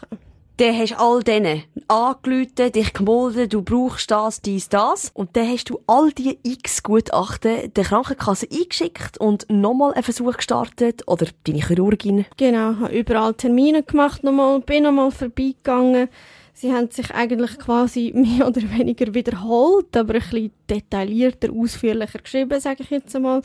Dann 0.58 0.76
hast 0.76 0.94
du 0.94 1.00
all 1.00 1.22
denen 1.22 1.64
angerufen, 1.88 2.72
dich 2.72 2.92
gemeldet, 2.92 3.54
du 3.54 3.62
brauchst 3.62 4.10
das, 4.10 4.42
dies, 4.42 4.70
das. 4.70 5.12
Und 5.14 5.38
dann 5.38 5.50
hast 5.50 5.70
du 5.70 5.80
all 5.86 6.12
die 6.12 6.40
x 6.42 6.82
Gutachten 6.82 7.72
der 7.72 7.84
Krankenkasse 7.84 8.48
eingeschickt 8.52 9.20
und 9.20 9.46
nochmal 9.52 9.94
einen 9.94 10.02
Versuch 10.02 10.36
gestartet. 10.36 11.04
Oder 11.06 11.28
deine 11.44 11.64
Chirurgin. 11.64 12.26
Genau, 12.38 12.76
habe 12.80 12.98
überall 12.98 13.36
Termine 13.36 13.84
gemacht 13.84 14.24
nochmal, 14.24 14.60
bin 14.62 14.84
nochmal 14.84 15.12
vorbeigegangen. 15.12 16.10
Sie 16.54 16.74
haben 16.74 16.90
sich 16.90 17.14
eigentlich 17.14 17.60
quasi 17.60 18.12
mehr 18.16 18.48
oder 18.48 18.62
weniger 18.76 19.14
wiederholt, 19.14 19.96
aber 19.96 20.16
ein 20.16 20.22
bisschen 20.22 20.52
detaillierter, 20.68 21.50
ausführlicher 21.52 22.18
geschrieben, 22.18 22.60
sage 22.60 22.82
ich 22.82 22.90
jetzt 22.90 23.16
einmal. 23.16 23.44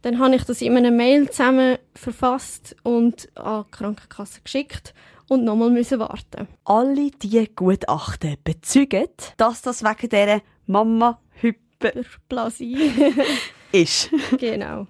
Dann 0.00 0.18
habe 0.18 0.36
ich 0.36 0.44
das 0.44 0.62
in 0.62 0.78
einer 0.78 0.92
Mail 0.92 1.28
zusammen 1.28 1.76
verfasst 1.94 2.74
und 2.84 3.28
an 3.34 3.64
die 3.66 3.76
Krankenkasse 3.76 4.40
geschickt 4.42 4.94
und 5.28 5.44
nochmal 5.44 5.70
müssen 5.70 5.98
warten. 5.98 6.48
Alle 6.64 7.10
diese 7.10 7.46
Gutachten 7.48 8.36
bezeugen, 8.42 9.08
dass 9.36 9.62
das 9.62 9.82
wegen 9.82 10.08
dieser 10.08 10.40
Mama 10.66 11.20
Hyper 11.40 11.92
Plasie. 12.28 12.90
ist. 13.72 14.10
genau. 14.38 14.86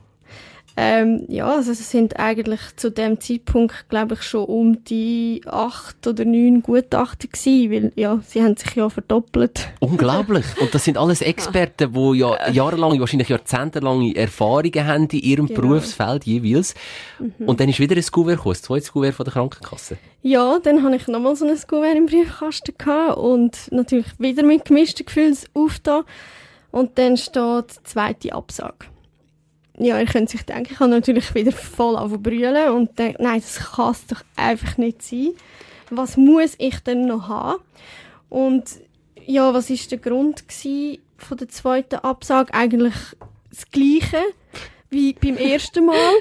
Ähm, 0.80 1.24
ja, 1.26 1.48
also 1.48 1.72
es 1.72 1.90
sind 1.90 2.20
eigentlich 2.20 2.60
zu 2.76 2.92
dem 2.92 3.20
Zeitpunkt, 3.20 3.88
glaube 3.88 4.14
ich, 4.14 4.22
schon 4.22 4.44
um 4.44 4.84
die 4.84 5.40
acht 5.44 6.06
oder 6.06 6.24
neun 6.24 6.62
Gutachten 6.62 7.30
gewesen, 7.30 7.72
weil 7.72 7.92
ja, 7.96 8.20
sie 8.24 8.44
haben 8.44 8.56
sich 8.56 8.76
ja 8.76 8.88
verdoppelt. 8.88 9.70
Unglaublich. 9.80 10.46
Und 10.60 10.72
das 10.72 10.84
sind 10.84 10.96
alles 10.96 11.20
Experten, 11.20 11.92
die 11.92 12.18
ja 12.18 12.48
jahrelang, 12.50 13.00
wahrscheinlich 13.00 13.28
jahrzehntelange 13.28 14.14
Erfahrungen 14.14 14.86
haben 14.86 15.08
in 15.08 15.18
ihrem 15.18 15.46
Genau. 15.48 15.62
Berufsfeld 15.62 16.22
jeweils. 16.22 16.76
Und 17.40 17.58
dann 17.58 17.68
ist 17.68 17.80
wieder 17.80 17.96
ein 17.96 18.04
Kuvert 18.12 18.36
gekommen, 18.36 18.54
ein 18.54 18.62
zweites 18.62 18.92
Kuvert 18.92 19.14
von 19.16 19.24
der 19.24 19.32
Krankenkasse. 19.32 19.96
Ja, 20.22 20.60
dann 20.62 20.84
habe 20.84 20.94
ich 20.94 21.08
nochmal 21.08 21.34
so 21.34 21.44
ein 21.44 21.58
Kuvert 21.66 21.96
im 21.96 22.06
Briefkasten 22.06 22.74
gehabt 22.78 23.18
und 23.18 23.58
natürlich 23.72 24.06
wieder 24.20 24.44
mit 24.44 24.66
gemischten 24.66 25.06
Gefühlen 25.06 25.36
auf 25.54 25.80
da. 25.80 26.04
Und 26.70 26.98
dann 26.98 27.16
steht 27.16 27.72
zweite 27.82 28.32
Absage. 28.32 28.86
Ja, 29.78 29.98
ihr 29.98 30.06
könnt 30.06 30.28
sich 30.28 30.42
denken, 30.42 30.72
ich 30.72 30.80
habe 30.80 30.90
natürlich 30.90 31.34
wieder 31.34 31.52
voll 31.52 31.96
brüllen 32.18 32.70
und 32.72 32.98
denke, 32.98 33.22
nein, 33.22 33.40
das 33.40 33.58
kann 33.74 33.92
es 33.92 34.06
doch 34.06 34.22
einfach 34.36 34.76
nicht 34.76 35.02
sein. 35.02 35.32
Was 35.90 36.16
muss 36.16 36.54
ich 36.58 36.80
denn 36.80 37.06
noch 37.06 37.28
haben? 37.28 37.62
Und 38.28 38.64
ja, 39.24 39.54
was 39.54 39.70
ist 39.70 39.90
der 39.90 39.98
Grund 39.98 40.44
von 41.16 41.38
der 41.38 41.48
zweiten 41.48 41.96
Absage? 41.96 42.52
Eigentlich 42.54 42.94
das 43.50 43.70
Gleiche 43.70 44.22
wie 44.90 45.12
beim 45.12 45.36
ersten 45.36 45.86
Mal. 45.86 46.14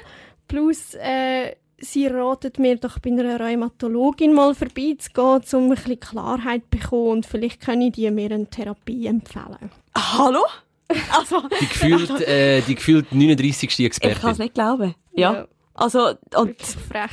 Plus, 0.48 0.94
äh, 0.96 1.56
sie 1.80 2.08
ratet 2.08 2.60
mir 2.60 2.78
doch 2.78 3.00
bei 3.00 3.10
einer 3.10 3.40
Rheumatologin 3.40 4.34
mal 4.34 4.54
vorbeizugehen, 4.54 5.42
um 5.54 5.64
ein 5.64 5.70
bisschen 5.70 6.00
Klarheit 6.00 6.64
zu 6.64 6.78
bekommen 6.78 7.10
und 7.10 7.26
vielleicht 7.26 7.62
können 7.62 7.92
die 7.92 8.10
mir 8.12 8.32
eine 8.32 8.48
Therapie 8.48 9.08
empfehlen. 9.08 9.72
Hallo? 9.96 10.42
Also, 11.18 11.42
Die 11.60 11.68
gefühlt, 11.68 12.22
äh, 12.22 12.62
die 12.62 12.76
gefühlt 12.76 13.12
39. 13.12 13.70
ich 13.70 13.78
kann 13.78 13.86
es 13.90 13.98
Expertin. 13.98 14.44
nicht 14.44 14.54
glauben. 14.54 14.96
Ja. 15.14 15.34
Ja. 15.34 15.48
Also, 15.74 16.14
und, 16.36 16.56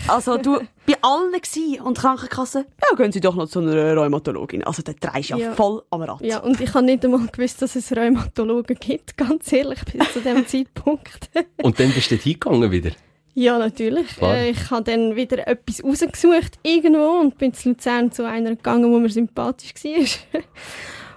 also 0.08 0.38
du 0.38 0.58
bei 0.87 0.94
allen 1.02 1.32
gsi 1.38 1.78
und 1.84 1.98
Krankenkasse, 1.98 2.64
ja, 2.90 2.96
gehen 2.96 3.12
Sie 3.12 3.20
doch 3.20 3.34
noch 3.34 3.46
zu 3.46 3.58
einer 3.58 3.94
Rheumatologin. 3.94 4.64
Also, 4.64 4.82
der 4.82 4.94
drehst 4.94 5.28
ja, 5.30 5.37
Ja. 5.37 5.52
voll 5.52 5.82
am 5.90 6.00
Rad. 6.02 6.22
Ja, 6.22 6.38
und 6.38 6.58
ich 6.62 6.72
habe 6.72 6.84
nicht 6.87 7.04
einmal 7.04 7.26
gewusst, 7.30 7.60
dass 7.60 7.76
es 7.76 7.94
Rheumatologen 7.94 8.76
gibt, 8.80 9.16
ganz 9.18 9.52
ehrlich, 9.52 9.80
bis 9.84 10.12
zu 10.14 10.20
dem 10.22 10.46
Zeitpunkt. 10.46 11.28
Und 11.62 11.78
dann 11.78 11.90
bist 11.92 12.10
du 12.10 12.14
dort 12.14 12.22
hingegangen 12.24 12.70
wieder. 12.70 12.92
ja, 13.34 13.58
natürlich. 13.58 14.06
Äh, 14.22 14.50
ich 14.52 14.70
habe 14.70 14.84
dann 14.84 15.14
wieder 15.14 15.46
etwas 15.46 15.84
rausgesucht, 15.84 16.58
irgendwo, 16.62 17.20
und 17.20 17.37
bin 17.37 17.52
zu 17.52 17.68
Luzern 17.70 18.12
zu 18.12 18.26
einer 18.26 18.50
gegangen, 18.56 18.90
wo 18.90 18.98
mir 18.98 19.10
sympathisch 19.10 19.74
war. 19.74 20.40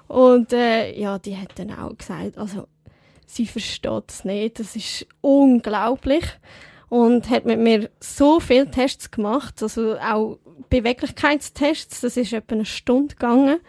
Und 0.08 0.54
äh, 0.54 0.98
ja, 1.00 1.20
die 1.20 1.38
hat 1.38 1.58
dann 1.58 1.72
auch 1.72 1.98
gesagt, 1.98 2.38
also, 2.38 2.68
sie 3.26 3.46
versteht 3.46 4.10
es 4.10 4.26
nicht, 4.26 4.60
das 4.60 4.76
ist 4.76 5.06
unglaublich. 5.22 6.26
Und 6.90 7.30
hat 7.30 7.46
mit 7.46 7.60
mir 7.60 7.90
so 8.00 8.40
viele 8.40 8.72
Tests 8.72 9.12
gemacht, 9.12 9.62
also 9.62 9.98
auch 10.00 10.40
Beweglichkeitstests, 10.70 12.00
das 12.00 12.16
ist 12.16 12.32
etwa 12.32 12.56
eine 12.56 12.66
Stunde 12.66 13.16
gegangen. 13.16 13.60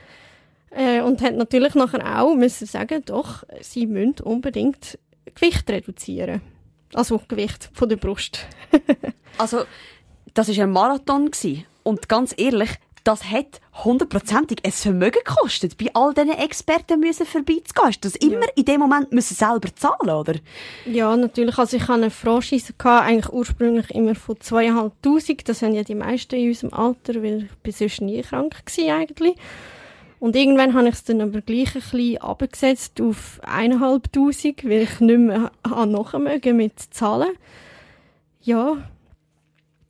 Äh, 0.70 1.00
und 1.00 1.20
hat 1.22 1.34
natürlich 1.34 1.74
nachher 1.74 2.20
auch 2.20 2.34
müssen 2.34 2.66
sagen, 2.66 3.02
doch, 3.04 3.42
sie 3.60 3.86
müssen 3.86 4.20
unbedingt 4.22 4.98
Gewicht 5.34 5.68
reduzieren. 5.68 6.42
Also 6.94 7.20
Gewicht 7.26 7.70
von 7.72 7.88
der 7.88 7.96
Brust. 7.96 8.46
Also, 9.38 9.66
das 10.34 10.48
war 10.48 10.64
ein 10.64 10.72
Marathon. 10.72 11.30
Gewesen. 11.30 11.64
Und 11.84 12.08
ganz 12.08 12.34
ehrlich, 12.36 12.70
das 13.08 13.24
hat 13.24 13.62
hundertprozentig 13.84 14.58
ein 14.66 14.70
Vermögen 14.70 15.20
gekostet, 15.24 15.78
bei 15.78 15.86
all 15.94 16.12
diesen 16.12 16.32
Experten 16.32 17.00
müssen 17.00 17.24
vorbeizugehen. 17.24 17.86
Hast 17.86 18.04
du 18.04 18.08
das 18.10 18.16
immer 18.16 18.44
in 18.54 18.66
dem 18.66 18.80
Moment 18.80 19.12
müssen 19.12 19.34
selber 19.34 19.74
zahlen, 19.74 20.10
oder? 20.10 20.34
Ja, 20.84 21.16
natürlich. 21.16 21.56
Also 21.56 21.78
ich 21.78 21.84
hatte 21.84 21.94
eine 21.94 22.10
Franchise, 22.10 22.74
gehabt, 22.76 23.08
eigentlich 23.08 23.32
ursprünglich 23.32 23.90
immer 23.92 24.14
von 24.14 24.36
2'500. 24.36 25.38
Das 25.46 25.62
haben 25.62 25.72
ja 25.72 25.84
die 25.84 25.94
meisten 25.94 26.34
in 26.34 26.48
unserem 26.48 26.74
Alter, 26.74 27.22
weil 27.22 27.44
ich 27.44 27.56
bin 27.62 27.72
sonst 27.72 28.02
nie 28.02 28.20
krank 28.20 28.56
war 28.76 28.96
eigentlich. 28.96 29.36
Und 30.20 30.36
irgendwann 30.36 30.74
habe 30.74 30.88
ich 30.88 30.96
es 30.96 31.04
dann 31.04 31.22
aber 31.22 31.40
gleich 31.40 31.76
ein 31.76 31.80
bisschen 31.80 32.18
abgesetzt 32.18 33.00
auf 33.00 33.40
1'500, 33.42 34.68
weil 34.68 34.82
ich 34.82 35.00
nicht 35.00 35.18
mehr 35.18 35.50
nachmögen 35.64 36.58
mit 36.58 36.78
Zahlen. 36.78 37.30
Ja, 38.42 38.76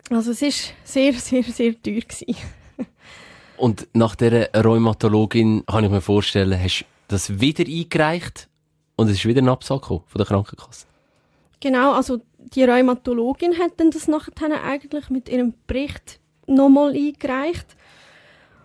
also 0.08 0.30
es 0.30 0.40
ist 0.40 0.72
sehr, 0.84 1.12
sehr, 1.14 1.42
sehr 1.42 1.72
teuer 1.82 2.02
gewesen. 2.02 2.36
Und 3.58 3.88
nach 3.92 4.14
dieser 4.14 4.50
Rheumatologin 4.54 5.64
kann 5.66 5.84
ich 5.84 5.90
mir 5.90 6.00
vorstellen, 6.00 6.58
hast 6.60 6.80
du 6.80 6.84
das 7.08 7.40
wieder 7.40 7.64
eingereicht 7.64 8.48
und 8.96 9.08
es 9.08 9.14
ist 9.14 9.26
wieder 9.26 9.42
ein 9.42 9.46
gekommen 9.46 10.02
von 10.06 10.18
der 10.18 10.26
Krankenkasse. 10.26 10.86
Genau, 11.60 11.92
also 11.92 12.20
die 12.38 12.62
Rheumatologin 12.62 13.58
hat 13.58 13.72
dann 13.78 13.90
das 13.90 14.06
nachher 14.06 14.62
eigentlich 14.62 15.10
mit 15.10 15.28
ihrem 15.28 15.54
Bericht 15.66 16.20
nochmal 16.46 16.94
eingereicht. 16.94 17.76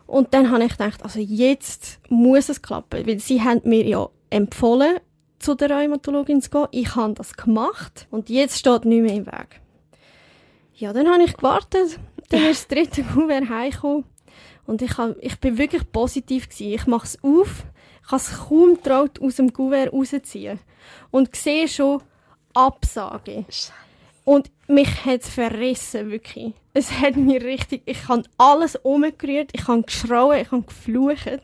Und 0.06 0.34
dann 0.34 0.52
habe 0.52 0.66
ich 0.66 0.72
gedacht, 0.72 1.04
also 1.04 1.20
jetzt 1.20 2.00
muss 2.10 2.50
es 2.50 2.62
klappen, 2.62 3.08
weil 3.08 3.20
sie 3.20 3.42
haben 3.42 3.62
mir 3.64 3.86
ja 3.88 4.10
empfohlen, 4.30 4.98
zu 5.40 5.56
der 5.56 5.72
Rheumatologin 5.72 6.42
zu 6.42 6.52
gehen. 6.52 6.68
Ich 6.72 6.96
habe 6.96 7.14
das 7.14 7.34
gemacht 7.34 8.08
und 8.12 8.30
jetzt 8.30 8.60
steht 8.60 8.86
nichts 8.86 9.08
mehr 9.08 9.16
im 9.16 9.26
Weg. 9.26 9.60
Ja, 10.76 10.94
dann 10.94 11.08
habe 11.08 11.24
ich 11.24 11.36
gewartet, 11.36 12.00
dann 12.30 12.46
ist 12.50 12.70
das 12.72 12.78
dritte 12.78 13.04
Kuvert 13.04 13.50
heimgekommen 13.50 14.06
und 14.66 14.82
ich, 14.82 14.98
hab, 14.98 15.16
ich 15.20 15.40
bin 15.40 15.58
wirklich 15.58 15.92
positiv 15.92 16.50
gewesen. 16.50 16.74
Ich 16.74 16.88
mache 16.88 17.06
es 17.06 17.24
auf, 17.24 17.66
ich 18.04 18.12
habe 18.12 18.22
es 18.22 18.48
kaum 18.48 18.82
traut 18.82 19.22
aus 19.22 19.36
dem 19.36 19.52
Kuvert 19.52 19.94
rausziehen 19.94 20.60
und 21.12 21.36
sehe 21.36 21.68
schon 21.68 22.02
Absage. 22.54 23.46
Und 24.26 24.52
mich 24.68 25.06
hat 25.06 25.22
es 25.22 25.30
verrissen, 25.30 26.10
wirklich. 26.12 26.54
Es 26.74 26.92
hat 26.92 27.18
mir 27.18 27.42
richtig, 27.44 27.82
ich 27.86 28.08
habe 28.08 28.24
alles 28.38 28.76
umgerührt, 28.78 29.52
ich 29.54 29.68
habe 29.68 29.84
geschrauen, 29.84 30.40
ich 30.40 30.52
habe 30.52 30.64
geflucht. 30.64 31.42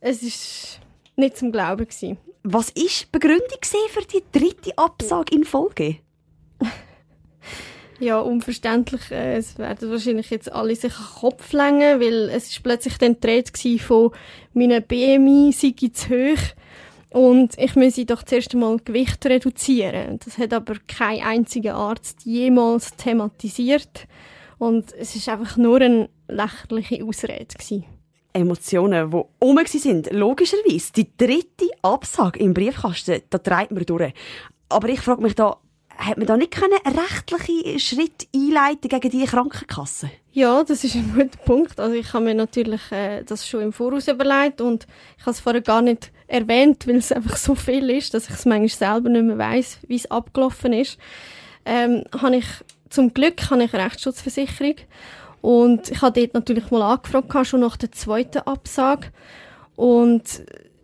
Es 0.00 0.22
ist 0.22 0.80
nicht 1.16 1.36
zum 1.36 1.52
Glauben 1.52 1.86
gewesen. 1.86 2.18
Was 2.42 2.68
war 2.68 2.84
die 2.84 3.06
Begründung 3.10 3.58
für 3.62 4.06
die 4.06 4.22
dritte 4.32 4.76
Absage 4.78 5.34
in 5.34 5.44
Folge? 5.44 5.98
Ja, 8.00 8.20
unverständlich. 8.20 9.10
Äh, 9.10 9.36
es 9.36 9.58
werden 9.58 9.90
wahrscheinlich 9.90 10.30
jetzt 10.30 10.52
alle 10.52 10.76
sich 10.76 10.92
Kopf 11.20 11.52
längen, 11.52 12.00
weil 12.00 12.30
es 12.30 12.50
ist 12.50 12.62
plötzlich 12.62 12.96
dann 12.98 13.20
gewesen 13.20 13.78
von 13.78 14.12
meinem 14.52 14.82
BMI 14.82 15.52
sei 15.52 15.74
zu 15.92 16.08
hoch 16.10 16.42
und 17.10 17.58
ich 17.58 17.74
müsse 17.74 18.04
doch 18.04 18.22
zuerst 18.22 18.54
einmal 18.54 18.78
Gewicht 18.78 19.24
reduzieren. 19.26 20.20
Das 20.24 20.38
hat 20.38 20.52
aber 20.52 20.74
kein 20.86 21.22
einziger 21.22 21.74
Arzt 21.74 22.24
jemals 22.24 22.94
thematisiert 22.96 24.06
und 24.58 24.92
es 24.94 25.16
ist 25.16 25.28
einfach 25.28 25.56
nur 25.56 25.80
eine 25.80 26.08
lächerliche 26.28 27.04
Ausrede 27.04 27.46
gewesen. 27.46 27.84
Emotionen, 28.32 29.10
die 29.10 29.22
rum 29.42 29.58
sind. 29.66 30.12
Logischerweise. 30.12 30.92
Die 30.94 31.16
dritte 31.16 31.68
Absage 31.82 32.38
im 32.38 32.54
Briefkasten, 32.54 33.22
da 33.30 33.38
treibt 33.38 33.72
man 33.72 33.84
durch. 33.84 34.12
Aber 34.68 34.88
ich 34.88 35.00
frage 35.00 35.22
mich 35.22 35.34
da, 35.34 35.56
hat 35.98 36.16
man 36.16 36.26
da 36.26 36.36
nicht 36.36 36.56
einen 36.56 36.98
rechtlichen 36.98 37.78
Schritt 37.80 38.28
einleiten 38.34 38.88
gegen 38.88 39.10
die 39.10 39.24
Krankenkasse? 39.24 40.10
Ja, 40.32 40.62
das 40.62 40.84
ist 40.84 40.94
ein 40.94 41.12
guter 41.12 41.38
Punkt. 41.44 41.80
Also 41.80 41.96
ich 41.96 42.12
habe 42.12 42.24
mir 42.24 42.34
natürlich 42.34 42.92
äh, 42.92 43.24
das 43.24 43.46
schon 43.46 43.62
im 43.62 43.72
Voraus 43.72 44.06
überlegt 44.06 44.60
und 44.60 44.86
ich 45.18 45.22
habe 45.22 45.32
es 45.32 45.40
vorher 45.40 45.60
gar 45.60 45.82
nicht 45.82 46.12
erwähnt, 46.28 46.86
weil 46.86 46.96
es 46.96 47.10
einfach 47.10 47.36
so 47.36 47.56
viel 47.56 47.90
ist, 47.90 48.14
dass 48.14 48.28
ich 48.28 48.34
es 48.34 48.46
manchmal 48.46 48.68
selber 48.68 49.08
nicht 49.08 49.24
mehr 49.24 49.38
weiss, 49.38 49.78
wie 49.88 49.96
es 49.96 50.10
abgelaufen 50.10 50.72
ist. 50.72 50.98
Ähm, 51.64 52.04
habe 52.16 52.36
ich 52.36 52.46
zum 52.90 53.12
Glück 53.12 53.50
habe 53.50 53.64
ich 53.64 53.74
eine 53.74 53.84
Rechtsschutzversicherung 53.84 54.76
und 55.40 55.90
ich 55.90 56.00
habe 56.00 56.20
dort 56.20 56.34
natürlich 56.34 56.70
mal 56.70 56.82
angefragt, 56.82 57.46
schon 57.46 57.60
nach 57.60 57.76
der 57.76 57.92
zweiten 57.92 58.38
Absage 58.38 59.08
und 59.76 60.42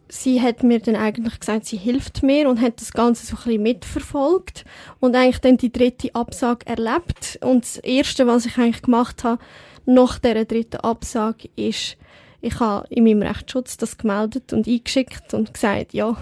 sie 0.08 0.40
hat 0.40 0.62
mir 0.62 0.80
dann 0.80 0.96
eigentlich 0.96 1.40
gesagt, 1.40 1.66
sie 1.66 1.76
hilft 1.76 2.22
mir 2.22 2.48
und 2.48 2.60
hat 2.60 2.80
das 2.80 2.92
Ganze 2.92 3.26
so 3.26 3.36
ein 3.36 3.44
bisschen 3.44 3.62
mitverfolgt 3.62 4.64
und 5.00 5.16
eigentlich 5.16 5.40
dann 5.40 5.56
die 5.56 5.72
dritte 5.72 6.14
Absage 6.14 6.66
erlebt. 6.66 7.38
Und 7.42 7.64
das 7.64 7.78
Erste, 7.78 8.26
was 8.26 8.46
ich 8.46 8.58
eigentlich 8.58 8.82
gemacht 8.82 9.24
habe, 9.24 9.42
nach 9.86 10.18
dieser 10.18 10.44
dritten 10.44 10.78
Absage, 10.78 11.48
ist, 11.56 11.96
ich 12.40 12.60
habe 12.60 12.86
in 12.90 13.04
meinem 13.04 13.22
Rechtsschutz 13.22 13.76
das 13.76 13.96
gemeldet 13.96 14.52
und 14.52 14.66
eingeschickt 14.66 15.32
und 15.34 15.54
gesagt, 15.54 15.94
ja, 15.94 16.16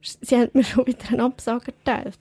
sie 0.00 0.36
haben 0.36 0.50
mir 0.52 0.64
schon 0.64 0.86
wieder 0.86 1.08
eine 1.10 1.24
Absage 1.24 1.72
erteilt. 1.84 2.18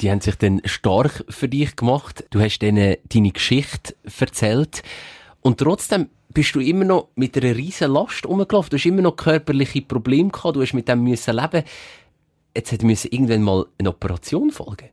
Die 0.00 0.10
haben 0.10 0.20
sich 0.20 0.34
dann 0.36 0.60
stark 0.66 1.24
für 1.28 1.48
dich 1.48 1.74
gemacht. 1.74 2.24
Du 2.30 2.40
hast 2.40 2.58
denen 2.58 2.96
deine 3.08 3.30
Geschichte 3.30 3.96
erzählt. 4.18 4.82
Und 5.42 5.58
trotzdem 5.58 6.08
bist 6.32 6.54
du 6.54 6.60
immer 6.60 6.84
noch 6.84 7.08
mit 7.14 7.36
einer 7.36 7.56
riesen 7.56 7.92
Last 7.92 8.26
rumgelaufen. 8.26 8.70
Du 8.70 8.76
hast 8.76 8.86
immer 8.86 9.02
noch 9.02 9.16
körperliche 9.16 9.82
Probleme 9.82 10.30
gehabt. 10.30 10.56
Du 10.56 10.62
hast 10.62 10.74
mit 10.74 10.88
dem 10.88 11.02
müssen 11.02 11.36
leben. 11.36 11.64
Jetzt 12.54 12.72
hätte 12.72 12.86
müssen 12.86 13.10
irgendwann 13.10 13.42
mal 13.42 13.66
eine 13.78 13.90
Operation 13.90 14.50
folgen. 14.50 14.90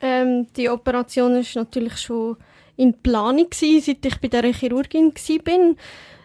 Ähm, 0.00 0.46
die 0.56 0.68
Operation 0.68 1.36
ist 1.36 1.56
natürlich 1.56 1.96
schon 1.98 2.36
in 2.76 2.94
Planung 2.94 3.48
gewesen, 3.48 3.80
seit 3.80 4.04
ich 4.04 4.20
bei 4.20 4.28
der 4.28 4.52
Chirurgin 4.52 5.12
bin. 5.44 5.76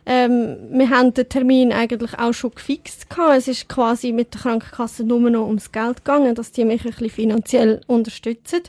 Ähm, 0.05 0.57
wir 0.71 0.89
haben 0.89 1.13
den 1.13 1.29
Termin 1.29 1.71
eigentlich 1.71 2.17
auch 2.17 2.33
schon 2.33 2.51
gefixt 2.51 3.09
gehabt. 3.09 3.37
Es 3.37 3.47
ist 3.47 3.69
quasi 3.69 4.11
mit 4.11 4.33
der 4.33 4.41
Krankenkasse 4.41 5.03
nur 5.03 5.29
noch 5.29 5.45
ums 5.45 5.71
Geld 5.71 5.97
gegangen, 5.97 6.35
dass 6.35 6.51
die 6.51 6.65
mich 6.65 6.83
ein 6.83 6.91
bisschen 6.91 7.09
finanziell 7.09 7.81
unterstützen. 7.87 8.63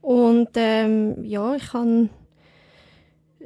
Und 0.00 0.48
ähm, 0.54 1.22
ja, 1.24 1.54
ich 1.54 1.68
kann 1.68 2.10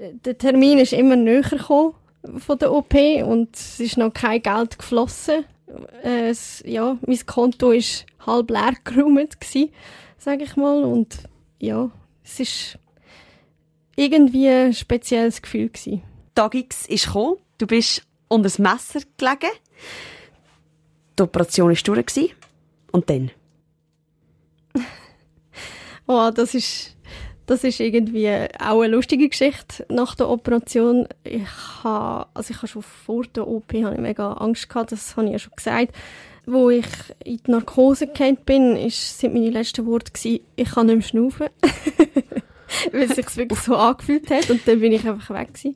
der 0.00 0.38
Termin 0.38 0.78
ist 0.78 0.92
immer 0.92 1.16
näher 1.16 1.42
gekommen 1.42 1.94
von 2.38 2.58
der 2.58 2.72
OP 2.72 2.94
und 2.94 3.54
es 3.54 3.80
ist 3.80 3.96
noch 3.96 4.12
kein 4.12 4.42
Geld 4.42 4.78
geflossen. 4.78 5.44
Äh, 6.02 6.28
es, 6.30 6.62
ja, 6.66 6.96
mein 7.06 7.26
Konto 7.26 7.70
ist 7.70 8.06
halb 8.26 8.50
leer 8.50 8.74
geräumt 8.84 9.40
gsi, 9.40 9.72
sage 10.18 10.44
ich 10.44 10.56
mal. 10.56 10.82
Und 10.84 11.24
ja, 11.58 11.90
es 12.24 12.40
ist 12.40 12.78
irgendwie 13.96 14.48
ein 14.48 14.74
spezielles 14.74 15.42
Gefühl 15.42 15.68
gsi. 15.68 16.02
Tag 16.34 16.54
X 16.54 16.86
ist 16.86 17.06
gekommen, 17.06 17.36
du 17.58 17.66
bist 17.66 18.02
unter 18.28 18.44
das 18.44 18.58
Messer 18.58 19.00
gelegen. 19.16 19.50
Die 21.18 21.22
Operation 21.22 21.68
war 21.68 21.76
durch. 21.76 22.06
gewesen. 22.06 22.32
Und 22.92 23.10
dann? 23.10 23.30
Oh, 26.12 26.28
das 26.34 26.56
ist, 26.56 26.96
das 27.50 27.64
ist 27.64 27.80
irgendwie 27.80 28.28
auch 28.60 28.80
eine 28.80 28.94
lustige 28.94 29.28
Geschichte 29.28 29.84
nach 29.88 30.14
der 30.14 30.28
Operation. 30.28 31.08
Ich 31.24 31.42
habe, 31.82 32.28
also 32.32 32.52
ich 32.52 32.58
habe 32.58 32.68
schon 32.68 32.82
vor 32.82 33.24
der 33.24 33.48
OP 33.48 33.72
habe 33.74 33.94
ich 33.94 34.00
mega 34.00 34.34
Angst 34.34 34.68
gehabt, 34.68 34.92
das 34.92 35.16
habe 35.16 35.26
ich 35.26 35.32
ja 35.32 35.38
schon 35.40 35.56
gesagt. 35.56 35.92
Wo 36.46 36.70
ich 36.70 36.86
in 37.24 37.38
die 37.38 37.50
Narkose 37.50 38.06
gefallen 38.06 38.38
bin, 38.46 38.76
ist, 38.76 39.18
sind 39.18 39.34
meine 39.34 39.50
letzten 39.50 39.84
Worte 39.86 40.12
gewesen, 40.12 40.44
ich 40.54 40.70
kann 40.70 40.86
nicht 40.86 40.94
mehr 40.94 41.02
schnaufen. 41.02 41.48
weil 42.92 43.02
es 43.02 43.16
sich 43.16 43.36
wirklich 43.36 43.58
so 43.58 43.74
angefühlt 43.74 44.30
hat 44.30 44.48
und 44.48 44.60
dann 44.68 44.78
bin 44.78 44.92
ich 44.92 45.04
einfach 45.08 45.34
weg 45.34 45.48
gewesen. 45.48 45.74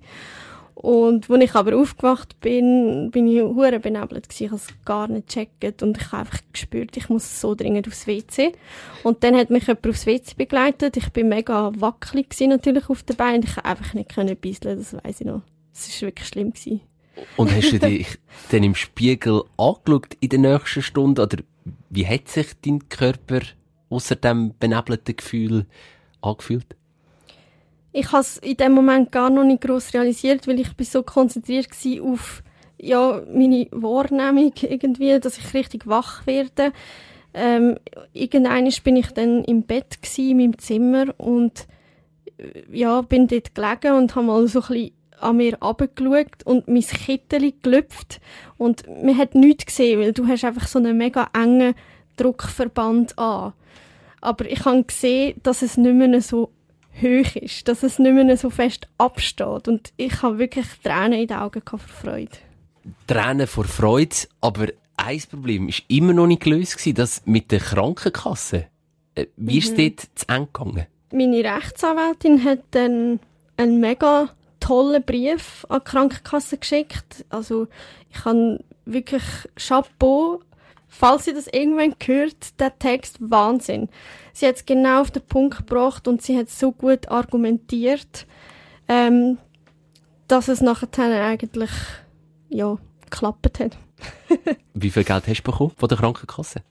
Und 0.84 1.30
als 1.30 1.42
ich 1.42 1.54
aber 1.54 1.78
aufgewacht 1.78 2.38
bin, 2.40 3.10
bin 3.10 3.26
ich 3.26 3.40
hure 3.40 3.80
benebelt 3.80 4.28
gewesen. 4.28 4.44
Ich 4.44 4.50
habe 4.50 4.56
es 4.56 4.84
gar 4.84 5.08
nicht 5.08 5.28
gecheckt 5.28 5.82
und 5.82 5.96
ich 5.96 6.12
habe 6.12 6.18
einfach 6.18 6.40
gespürt, 6.52 6.94
ich 6.98 7.08
muss 7.08 7.40
so 7.40 7.54
dringend 7.54 7.88
aufs 7.88 8.06
WC. 8.06 8.52
Und 9.02 9.24
dann 9.24 9.34
hat 9.34 9.48
mich 9.48 9.66
jemand 9.66 9.86
aufs 9.86 10.04
WC 10.04 10.34
begleitet. 10.36 10.98
Ich 10.98 11.08
bin 11.08 11.30
mega 11.30 11.72
wackelig 11.78 12.28
gewesen, 12.28 12.50
natürlich 12.50 12.90
auf 12.90 13.02
den 13.02 13.16
Beinen. 13.16 13.44
Ich 13.44 13.54
konnte 13.54 13.64
einfach 13.64 13.94
nicht 13.94 14.14
können 14.14 14.36
bisseln, 14.36 14.76
das 14.76 14.92
weiß 14.92 15.22
ich 15.22 15.26
noch. 15.26 15.40
Es 15.72 16.02
war 16.02 16.08
wirklich 16.08 16.28
schlimm 16.28 16.52
gewesen. 16.52 16.82
Und 17.38 17.50
hast 17.50 17.72
du 17.72 17.78
dich 17.78 18.18
dann 18.50 18.62
im 18.62 18.74
Spiegel 18.74 19.42
angeschaut 19.56 20.18
in 20.20 20.28
der 20.28 20.38
nächsten 20.38 20.82
Stunde 20.82 21.22
oder 21.22 21.38
wie 21.88 22.06
hat 22.06 22.28
sich 22.28 22.48
dein 22.60 22.90
Körper 22.90 23.40
außer 23.88 24.16
dem 24.16 24.52
benebelten 24.58 25.16
Gefühl 25.16 25.64
angefühlt? 26.20 26.76
Ich 27.96 28.10
habe 28.10 28.22
es 28.22 28.38
in 28.38 28.56
dem 28.56 28.72
Moment 28.72 29.12
gar 29.12 29.30
noch 29.30 29.44
nicht 29.44 29.60
groß 29.60 29.94
realisiert, 29.94 30.48
weil 30.48 30.58
ich 30.58 30.76
bin 30.76 30.84
so 30.84 31.04
konzentriert 31.04 31.70
war 31.70 32.12
auf 32.12 32.42
ja, 32.76 33.22
meine 33.32 33.68
Wahrnehmung 33.70 34.52
irgendwie, 34.62 35.20
dass 35.20 35.38
ich 35.38 35.54
richtig 35.54 35.86
wach 35.86 36.26
werde. 36.26 36.72
Ähm, 37.32 37.78
irgendwann 38.12 38.68
bin 38.82 38.96
ich 38.96 39.12
dann 39.12 39.44
im 39.44 39.62
Bett 39.62 40.02
gewesen, 40.02 40.30
in 40.30 40.36
meinem 40.38 40.58
Zimmer 40.58 41.14
und 41.18 41.68
äh, 42.38 42.64
ja, 42.72 43.00
bin 43.02 43.28
dort 43.28 43.54
gelegen 43.54 43.94
und 43.94 44.16
habe 44.16 44.26
mal 44.26 44.48
so 44.48 44.60
ein 44.68 44.90
an 45.20 45.36
mir 45.36 45.56
runtergeschaut 45.62 46.44
und 46.44 46.66
mein 46.66 46.82
Kittel 46.82 47.52
gelüpft 47.62 48.20
und 48.58 48.88
man 48.88 49.16
hat 49.16 49.36
nichts 49.36 49.66
gesehen, 49.66 50.00
weil 50.00 50.12
du 50.12 50.26
hast 50.26 50.44
einfach 50.44 50.66
so 50.66 50.80
einen 50.80 50.98
mega 50.98 51.30
engen 51.32 51.74
Druckverband 52.16 53.16
an. 53.20 53.52
Aber 54.20 54.50
ich 54.50 54.64
habe 54.64 54.82
gesehen, 54.82 55.40
dass 55.44 55.62
es 55.62 55.76
nicht 55.76 55.94
mehr 55.94 56.20
so 56.20 56.50
hoch 57.00 57.36
ist, 57.36 57.68
dass 57.68 57.82
es 57.82 57.98
nicht 57.98 58.12
mehr 58.12 58.36
so 58.36 58.50
fest 58.50 58.88
absteht. 58.98 59.68
Und 59.68 59.92
ich 59.96 60.22
habe 60.22 60.38
wirklich 60.38 60.66
Tränen 60.82 61.20
in 61.20 61.26
den 61.28 61.38
Augen 61.38 61.62
vor 61.66 61.78
Freude. 61.78 62.32
Tränen 63.06 63.46
vor 63.46 63.64
Freude, 63.64 64.16
aber 64.40 64.68
ein 64.96 65.22
Problem 65.30 65.68
ist 65.68 65.82
immer 65.88 66.12
noch 66.12 66.26
nicht 66.26 66.42
gelöst 66.42 66.78
gewesen, 66.78 66.94
das 66.94 67.22
mit 67.24 67.50
der 67.50 67.60
Krankenkasse. 67.60 68.66
Äh, 69.14 69.26
wie 69.36 69.58
ist 69.58 69.76
mhm. 69.76 69.94
dort 69.94 70.00
zu 70.14 70.28
Ende 70.28 70.48
gegangen? 70.52 70.86
Meine 71.12 71.44
Rechtsanwältin 71.44 72.44
hat 72.44 72.60
dann 72.72 73.20
einen 73.56 73.80
mega 73.80 74.28
tollen 74.60 75.02
Brief 75.02 75.64
an 75.68 75.80
die 75.84 75.90
Krankenkasse 75.90 76.58
geschickt. 76.58 77.24
Also 77.28 77.68
ich 78.10 78.24
habe 78.24 78.62
wirklich 78.84 79.22
Chapeau 79.56 80.40
falls 80.94 81.24
sie 81.24 81.34
das 81.34 81.46
irgendwann 81.48 81.94
hört, 82.04 82.60
der 82.60 82.78
Text 82.78 83.16
Wahnsinn. 83.20 83.88
Sie 84.34 84.48
hat 84.48 84.56
es 84.56 84.66
genau 84.66 85.00
auf 85.00 85.12
den 85.12 85.22
Punkt 85.22 85.58
gebracht 85.58 86.08
und 86.08 86.20
sie 86.20 86.36
hat 86.36 86.50
so 86.50 86.72
gut 86.72 87.08
argumentiert, 87.08 88.26
ähm, 88.88 89.38
dass 90.26 90.48
es 90.48 90.60
nachher 90.60 91.24
eigentlich 91.24 91.70
ja 92.48 92.76
geklappt 93.00 93.60
hat. 93.60 93.78
Wie 94.74 94.90
viel 94.90 95.04
Geld 95.04 95.28
hast 95.28 95.42
du 95.42 95.50
bekommen 95.50 95.70
von 95.76 95.88
der 95.88 95.98
Krankenkasse? 95.98 96.62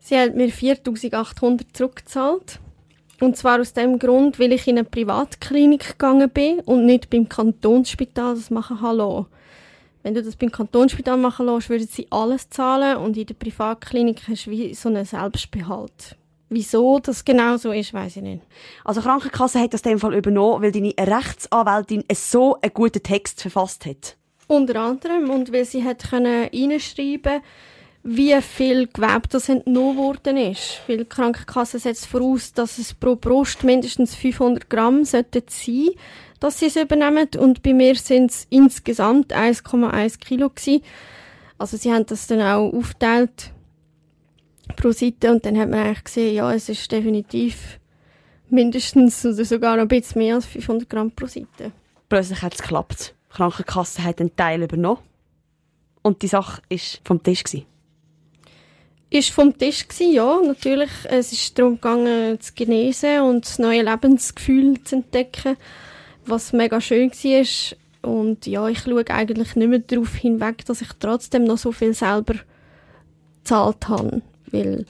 Sie 0.00 0.18
hat 0.18 0.36
mir 0.36 0.50
4'800 0.50 1.72
zurückgezahlt. 1.72 2.60
Und 3.20 3.38
zwar 3.38 3.60
aus 3.60 3.72
dem 3.72 3.98
Grund, 3.98 4.38
weil 4.38 4.52
ich 4.52 4.68
in 4.68 4.76
eine 4.76 4.84
Privatklinik 4.84 5.92
gegangen 5.92 6.28
bin 6.28 6.60
und 6.60 6.84
nicht 6.84 7.08
beim 7.08 7.26
Kantonsspital 7.26 8.34
das 8.34 8.50
machen 8.50 8.82
hallo. 8.82 9.26
Wenn 10.02 10.12
du 10.12 10.22
das 10.22 10.36
beim 10.36 10.52
Kantonsspital 10.52 11.16
machen 11.16 11.46
lässt, 11.46 11.70
würden 11.70 11.86
sie 11.86 12.06
alles 12.10 12.50
zahlen 12.50 12.98
und 12.98 13.16
in 13.16 13.24
der 13.24 13.34
Privatklinik 13.34 14.28
hast 14.28 14.46
du 14.46 14.50
wie 14.50 14.74
so 14.74 14.90
einen 14.90 15.06
Selbstbehalt. 15.06 16.18
Wieso 16.54 17.00
das 17.00 17.24
genau 17.24 17.56
so 17.56 17.72
ist, 17.72 17.92
weiß 17.92 18.16
ich 18.18 18.22
nicht. 18.22 18.42
Also 18.84 19.00
Krankenkasse 19.00 19.58
hat 19.58 19.74
das 19.74 19.80
in 19.80 19.90
dem 19.90 19.98
Fall 19.98 20.14
übernommen, 20.14 20.62
weil 20.62 20.70
deine 20.70 20.94
Rechtsanwältin 20.96 22.04
so 22.14 22.56
einen 22.62 22.72
guten 22.72 23.02
Text 23.02 23.42
verfasst 23.42 23.84
hat. 23.86 24.16
Unter 24.46 24.80
anderem 24.80 25.30
und 25.30 25.52
weil 25.52 25.64
sie 25.64 25.82
hat 25.82 26.10
können 26.10 26.48
reinschreiben 26.52 27.40
wie 28.04 28.40
viel 28.40 28.86
Gewebe 28.86 29.26
das 29.28 29.48
entnommen 29.48 29.96
worden 29.96 30.36
ist. 30.36 30.82
Weil 30.86 30.98
die 30.98 31.04
Krankenkasse 31.06 31.80
setzt 31.80 32.06
voraus, 32.06 32.52
dass 32.52 32.78
es 32.78 32.94
pro 32.94 33.16
Brust 33.16 33.64
mindestens 33.64 34.14
500 34.14 34.70
Gramm 34.70 35.04
sein 35.04 35.24
sollten 35.32 35.90
dass 36.38 36.60
sie 36.60 36.66
es 36.66 36.76
übernehmen. 36.76 37.28
Und 37.36 37.62
bei 37.62 37.72
mir 37.72 37.96
sind 37.96 38.30
es 38.30 38.46
insgesamt 38.50 39.34
1,1 39.34 40.20
Kilo 40.20 40.50
gewesen. 40.50 40.82
Also 41.58 41.78
sie 41.78 41.92
haben 41.92 42.06
das 42.06 42.28
dann 42.28 42.42
auch 42.42 42.72
aufgeteilt 42.72 43.53
pro 44.76 44.92
Seite 44.92 45.30
und 45.30 45.44
dann 45.44 45.58
hat 45.58 45.68
man 45.68 45.80
eigentlich 45.80 46.04
gesehen, 46.04 46.34
ja, 46.34 46.52
es 46.52 46.68
ist 46.68 46.90
definitiv 46.90 47.78
mindestens 48.48 49.24
oder 49.24 49.44
sogar 49.44 49.76
noch 49.76 49.82
ein 49.82 49.88
bisschen 49.88 50.22
mehr 50.22 50.36
als 50.36 50.46
500 50.46 50.88
Gramm 50.88 51.10
pro 51.10 51.26
Seite. 51.26 51.72
Plötzlich 52.08 52.42
hat 52.42 52.54
es 52.54 52.62
geklappt. 52.62 53.14
Die 53.30 53.36
Krankenkasse 53.36 54.04
hat 54.04 54.20
einen 54.20 54.34
Teil 54.36 54.62
übernommen 54.62 55.00
und 56.02 56.22
die 56.22 56.28
Sache 56.28 56.62
ist 56.68 57.00
vom 57.04 57.22
Tisch 57.22 57.44
gewesen. 57.44 57.66
Ist 59.10 59.30
vom 59.30 59.56
Tisch 59.56 59.86
gewesen, 59.86 60.12
ja, 60.12 60.40
natürlich. 60.44 60.90
Es 61.04 61.32
ist 61.32 61.58
darum 61.58 61.74
gegangen, 61.74 62.40
zu 62.40 62.52
genesen 62.54 63.20
und 63.20 63.44
das 63.44 63.58
neue 63.58 63.82
Lebensgefühl 63.82 64.82
zu 64.82 64.96
entdecken 64.96 65.56
was 66.26 66.52
mega 66.52 66.80
schön 66.80 67.10
war. 67.10 68.10
Und 68.10 68.46
ja, 68.46 68.68
ich 68.68 68.80
schaue 68.80 69.04
eigentlich 69.08 69.56
nicht 69.56 69.68
mehr 69.68 69.78
darauf 69.78 70.14
hinweg, 70.14 70.64
dass 70.66 70.82
ich 70.82 70.88
trotzdem 70.98 71.44
noch 71.44 71.58
so 71.58 71.72
viel 71.72 71.94
selber 71.94 72.34
gezahlt 73.38 73.88
habe. 73.88 74.22
Weil 74.54 74.86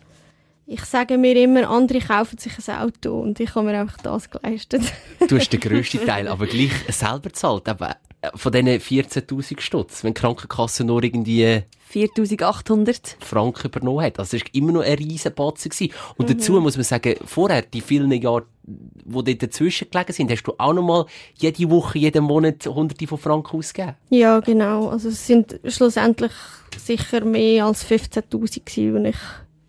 ich 0.66 0.85
sage 0.85 1.18
mir 1.18 1.37
immer, 1.37 1.68
andere 1.68 2.00
kaufen 2.00 2.38
sich 2.38 2.53
ein 2.68 2.79
Auto 2.79 3.20
und 3.20 3.38
ich 3.38 3.55
habe 3.55 3.66
mir 3.66 3.79
einfach 3.79 3.98
das 3.98 4.31
geleistet. 4.31 4.83
du 5.29 5.37
hast 5.37 5.50
den 5.50 5.61
grössten 5.61 6.05
Teil 6.07 6.27
aber 6.27 6.46
gleich 6.46 6.72
selber 6.88 7.29
gezahlt. 7.29 7.68
Aber 7.68 7.96
äh, 8.22 8.31
von 8.35 8.50
diesen 8.50 8.68
14.000 8.68 9.61
Stutz, 9.61 10.03
wenn 10.05 10.14
die 10.14 10.20
Krankenkasse 10.20 10.85
nur 10.85 11.03
irgendwie 11.03 11.62
4.800 11.92 13.16
Franken 13.20 13.68
übernommen 13.68 14.05
hat. 14.05 14.18
Also 14.18 14.37
es 14.37 14.42
war 14.42 14.55
immer 14.55 14.72
noch 14.72 14.81
ein 14.81 14.94
riesen 14.94 15.35
Batzen. 15.35 15.70
Und 16.16 16.29
mhm. 16.29 16.33
dazu 16.33 16.53
muss 16.61 16.77
man 16.77 16.85
sagen, 16.85 17.14
vorher, 17.24 17.62
die 17.62 17.83
vielen 17.83 18.11
Jahre, 18.12 18.46
die 18.64 19.22
dort 19.22 19.42
dazwischen 19.42 19.90
gelegen 19.90 20.12
sind, 20.12 20.31
hast 20.31 20.44
du 20.44 20.55
auch 20.57 20.72
noch 20.72 20.83
mal 20.83 21.07
jede 21.37 21.70
Woche, 21.70 21.98
jeden 21.98 22.24
Monat 22.24 22.66
hunderte 22.66 23.07
von 23.07 23.18
Franken 23.18 23.59
ausgegeben. 23.59 23.96
Ja, 24.09 24.40
genau. 24.40 24.88
Also 24.88 25.11
es 25.11 25.27
sind 25.27 25.61
schlussendlich 25.68 26.33
sicher 26.79 27.24
mehr 27.24 27.66
als 27.66 27.87
15'000 27.87 28.31
gewesen, 28.64 29.05
die 29.05 29.11
ich 29.11 29.16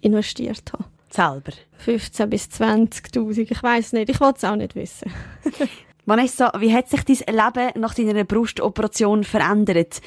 investiert 0.05 0.71
habe. 0.73 0.85
Selber? 1.09 1.51
15 1.77 2.29
bis 2.29 2.45
20'000, 2.45 3.51
ich 3.51 3.63
weiß 3.63 3.93
nicht. 3.93 4.09
Ich 4.09 4.19
wollte 4.19 4.37
es 4.37 4.43
auch 4.43 4.55
nicht 4.55 4.75
wissen. 4.75 5.11
Vanessa, 6.05 6.51
wie 6.59 6.73
hat 6.73 6.89
sich 6.89 7.03
dein 7.03 7.35
Leben 7.35 7.81
nach 7.81 7.95
deiner 7.95 8.23
Brustoperation 8.23 9.23
verändert? 9.23 10.01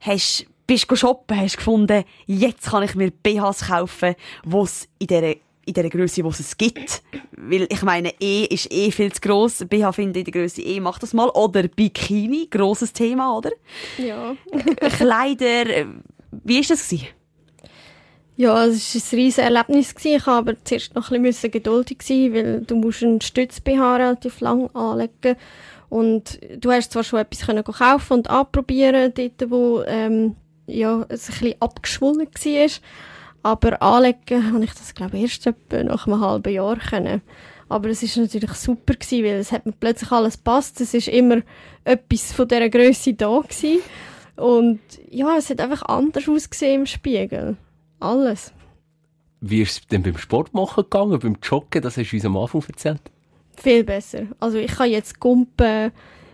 Hast 0.00 0.46
bist 0.66 0.88
du 0.88 0.94
shoppen, 0.94 1.36
hast 1.36 1.56
gefunden, 1.56 2.04
jetzt 2.26 2.70
kann 2.70 2.84
ich 2.84 2.94
mir 2.94 3.10
BHs 3.10 3.66
kaufen, 3.66 4.14
wo 4.44 4.62
es 4.62 4.88
in 5.00 5.08
dieser 5.08 5.34
in 5.66 5.74
der 5.74 5.90
Größe, 5.90 6.24
wo 6.24 6.28
es 6.28 6.56
gibt. 6.56 7.02
Weil 7.36 7.66
ich 7.70 7.82
meine, 7.82 8.12
E 8.20 8.44
ist 8.44 8.72
eh 8.72 8.90
viel 8.90 9.12
zu 9.12 9.20
gross. 9.20 9.64
BH 9.68 9.92
finde 9.92 10.20
ich 10.20 10.26
in 10.26 10.32
der 10.32 10.42
Größe 10.42 10.62
E, 10.62 10.80
mach 10.80 10.98
das 10.98 11.12
mal. 11.12 11.28
Oder 11.30 11.68
Bikini, 11.68 12.48
grosses 12.50 12.92
Thema, 12.92 13.36
oder? 13.36 13.50
Ja. 13.98 14.34
Kleider, 14.96 15.86
wie 16.44 16.56
war 16.56 16.64
das? 16.68 16.88
Gewesen? 16.88 17.08
Ja, 18.40 18.64
es 18.64 18.94
war 18.94 19.02
ein 19.02 19.18
riesiges 19.18 19.36
Erlebnis. 19.36 19.94
Ich 20.02 20.26
war 20.26 20.38
aber 20.38 20.54
zuerst 20.64 20.94
noch 20.94 21.10
ein 21.10 21.22
bisschen 21.22 21.50
geduldig 21.50 21.98
sein, 22.00 22.32
weil 22.32 22.62
du 22.62 22.74
musst 22.74 23.02
einen 23.02 23.20
Stütz-BH 23.20 23.96
relativ 23.96 24.40
lang 24.40 24.74
anlegen 24.74 25.36
und 25.90 26.40
du 26.56 26.72
hast 26.72 26.90
zwar 26.90 27.04
schon 27.04 27.18
etwas 27.18 27.44
können 27.44 27.62
kaufen 27.62 28.14
und 28.14 28.30
anprobieren, 28.30 29.12
dort 29.14 29.50
wo 29.50 29.82
ähm, 29.82 30.36
ja, 30.66 31.04
es 31.10 31.28
ein 31.28 31.32
bisschen 31.34 31.60
abgeschwollen 31.60 32.28
war. 32.28 32.70
Aber 33.42 33.82
anlegen 33.82 34.54
habe 34.54 34.64
ich 34.64 34.72
das, 34.72 34.94
glaube 34.94 35.18
ich, 35.18 35.24
erst 35.24 35.46
etwa 35.46 35.82
nach 35.82 36.06
einem 36.06 36.20
halben 36.22 36.54
Jahr 36.54 36.78
können. 36.78 37.20
Aber 37.68 37.90
es 37.90 38.02
war 38.02 38.22
natürlich 38.22 38.54
super 38.54 38.94
gewesen, 38.94 39.22
weil 39.22 39.34
es 39.34 39.52
hat 39.52 39.66
mir 39.66 39.74
plötzlich 39.78 40.12
alles 40.12 40.38
passt. 40.38 40.80
Es 40.80 40.94
ist 40.94 41.08
immer 41.08 41.42
etwas 41.84 42.32
von 42.32 42.48
dieser 42.48 42.70
Größe 42.70 43.12
da 43.12 43.38
gewesen. 43.38 43.82
Und 44.36 44.80
ja, 45.10 45.36
es 45.36 45.50
hat 45.50 45.60
einfach 45.60 45.82
anders 45.82 46.26
ausgesehen 46.26 46.80
im 46.80 46.86
Spiegel. 46.86 47.58
Alles. 48.00 48.52
Wie 49.40 49.62
ist 49.62 49.80
es 49.80 49.86
denn 49.86 50.02
beim 50.02 50.18
Sport 50.18 50.52
machen 50.52 50.84
gegangen, 50.84 51.18
beim 51.18 51.36
Joggen? 51.42 51.80
Das 51.82 51.96
hast 51.96 52.10
du 52.10 52.16
uns 52.16 52.24
am 52.24 52.36
Anfang 52.36 52.62
erzählt. 52.66 53.00
Viel 53.56 53.84
besser. 53.84 54.22
Also 54.38 54.58
ich 54.58 54.72
kann 54.72 54.90
jetzt 54.90 55.20
Gumpen, 55.20 55.92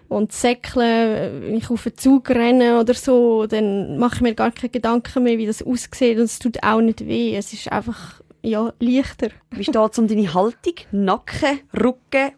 und 0.09 0.33
säckeln, 0.33 1.42
wenn 1.42 1.57
ich 1.57 1.70
auf 1.70 1.83
den 1.83 1.96
Zug 1.96 2.31
renne 2.31 2.81
oder 2.81 2.94
so, 2.94 3.46
dann 3.46 3.98
mache 3.98 4.16
ich 4.16 4.20
mir 4.20 4.35
gar 4.35 4.50
keine 4.52 4.70
Gedanken 4.70 5.22
mehr, 5.24 5.38
wie 5.38 5.46
das 5.46 5.62
aussieht 5.62 6.18
und 6.18 6.24
es 6.24 6.38
tut 6.38 6.62
auch 6.62 6.81
nicht 6.81 7.07
weh. 7.07 7.35
Es 7.37 7.52
ist 7.52 7.70
einfach 7.70 8.20
ja, 8.42 8.72
leichter. 8.79 9.31
Wie 9.50 9.64
steht 9.64 9.76
es 9.76 9.98
um 9.98 10.07
deine 10.07 10.33
Haltung? 10.33 10.74
Nacken, 10.92 11.61
Rücken? 11.74 12.33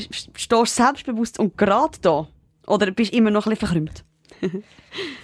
Stehst 0.00 0.52
du 0.52 0.64
selbstbewusst 0.64 1.38
und 1.38 1.58
gerade 1.58 1.98
da? 2.00 2.28
Oder 2.66 2.90
bist 2.92 3.12
du 3.12 3.16
immer 3.16 3.30
noch 3.30 3.46
ein 3.46 3.50
bisschen 3.50 3.66
verkrümmt? 3.66 4.04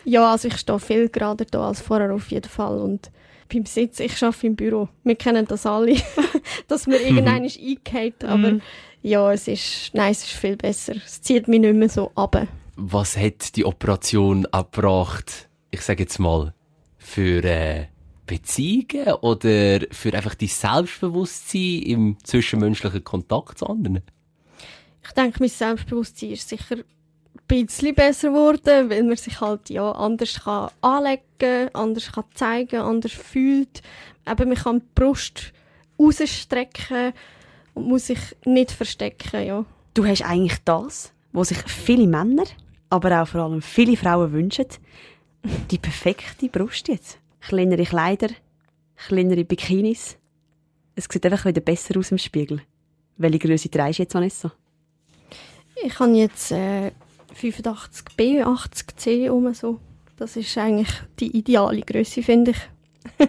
ja, 0.05 0.33
also 0.33 0.49
ich 0.49 0.57
stehe 0.57 0.81
viel 0.81 1.09
gerader 1.09 1.45
da 1.45 1.69
als 1.69 1.81
vorher 1.81 2.13
auf 2.13 2.31
jeden 2.31 2.49
Fall. 2.49 2.81
Und 2.81 3.13
beim 3.53 3.67
Sitz, 3.67 4.01
ich 4.01 4.23
arbeite 4.23 4.47
im 4.47 4.57
Büro. 4.57 4.89
Wir 5.03 5.17
kennen 5.17 5.47
das 5.47 5.67
alle, 5.67 5.97
dass 6.69 6.87
man 6.87 7.01
irgendwann 7.01 7.45
ist 7.45 7.59
eingeht, 7.61 8.25
aber 8.25 8.53
mhm 8.53 8.63
ja, 9.05 9.31
es 9.33 9.47
ist, 9.49 9.91
nein, 9.93 10.13
es 10.13 10.25
ist 10.25 10.33
viel 10.33 10.57
besser. 10.57 10.95
Es 10.97 11.21
zieht 11.21 11.47
mich 11.47 11.61
nicht 11.61 11.75
mehr 11.75 11.91
so 11.91 12.11
ab. 12.15 12.49
Was 12.77 13.19
hat 13.19 13.55
die 13.55 13.67
Operation 13.67 14.47
abgebracht, 14.47 15.51
ich 15.71 15.83
sage 15.83 16.05
jetzt 16.05 16.19
mal, 16.19 16.55
für 16.97 17.45
äh, 17.45 17.87
Beziehungen 18.27 19.13
oder 19.21 19.81
für 19.91 20.15
einfach 20.15 20.35
dein 20.35 20.49
Selbstbewusstsein 20.49 21.83
im 21.83 22.17
zwischenmenschlichen 22.25 23.05
Kontakt 23.05 23.59
zu 23.59 23.67
anderen? 23.67 24.01
Ich 25.05 25.13
denke, 25.13 25.37
mein 25.41 25.51
Selbstbewusstsein 25.51 26.31
ist 26.31 26.49
sicher 26.49 26.77
bisschen 27.47 27.95
besser 27.95 28.29
geworden, 28.29 28.91
weil 28.91 29.03
man 29.03 29.17
sich 29.17 29.41
halt 29.41 29.71
ja 29.71 29.91
anders 29.93 30.41
kann 30.45 30.71
anlegen, 30.81 31.71
anders 31.73 32.13
kann 32.13 32.25
zeigen, 32.35 32.81
anders 32.81 33.13
fühlt. 33.13 33.83
Eben, 34.29 34.49
man 34.49 34.59
kann 34.59 34.81
die 34.81 34.87
Brust 34.95 35.53
rausstrecken 35.99 37.13
und 37.75 37.89
muss 37.89 38.07
sich 38.07 38.19
nicht 38.45 38.71
verstecken, 38.71 39.47
ja. 39.47 39.65
Du 39.95 40.07
hast 40.07 40.23
eigentlich 40.23 40.59
das, 40.65 41.13
was 41.33 41.49
sich 41.49 41.59
viele 41.67 42.07
Männer, 42.07 42.45
aber 42.91 43.23
auch 43.23 43.29
vor 43.29 43.43
allem 43.43 43.63
viele 43.63 43.97
Frauen 43.97 44.33
wünschen. 44.33 44.67
Die 45.71 45.79
perfekte 45.79 46.49
Brust 46.49 46.89
jetzt. 46.89 47.19
Kleinere 47.41 47.85
Kleider, 47.85 48.29
kleinere 48.97 49.45
Bikinis. 49.45 50.17
Es 50.97 51.07
sieht 51.11 51.27
einfach 51.27 51.45
wieder 51.45 51.61
besser 51.61 51.99
aus 51.99 52.11
im 52.11 52.19
Spiegel. 52.19 52.63
Welche 53.17 53.39
Größe 53.39 53.71
trägst 53.71 53.99
du 53.99 54.03
jetzt, 54.03 54.15
Vanessa? 54.15 54.53
Ich 55.85 55.99
habe 55.99 56.13
jetzt 56.13 56.51
äh, 56.53 56.93
85B, 57.35 58.45
80C 58.45 59.31
um 59.31 59.53
so. 59.55 59.81
Das 60.17 60.37
ist 60.37 60.57
eigentlich 60.57 60.91
die 61.19 61.37
ideale 61.37 61.81
Größe, 61.81 62.23
finde 62.23 62.53
ich. 62.53 63.29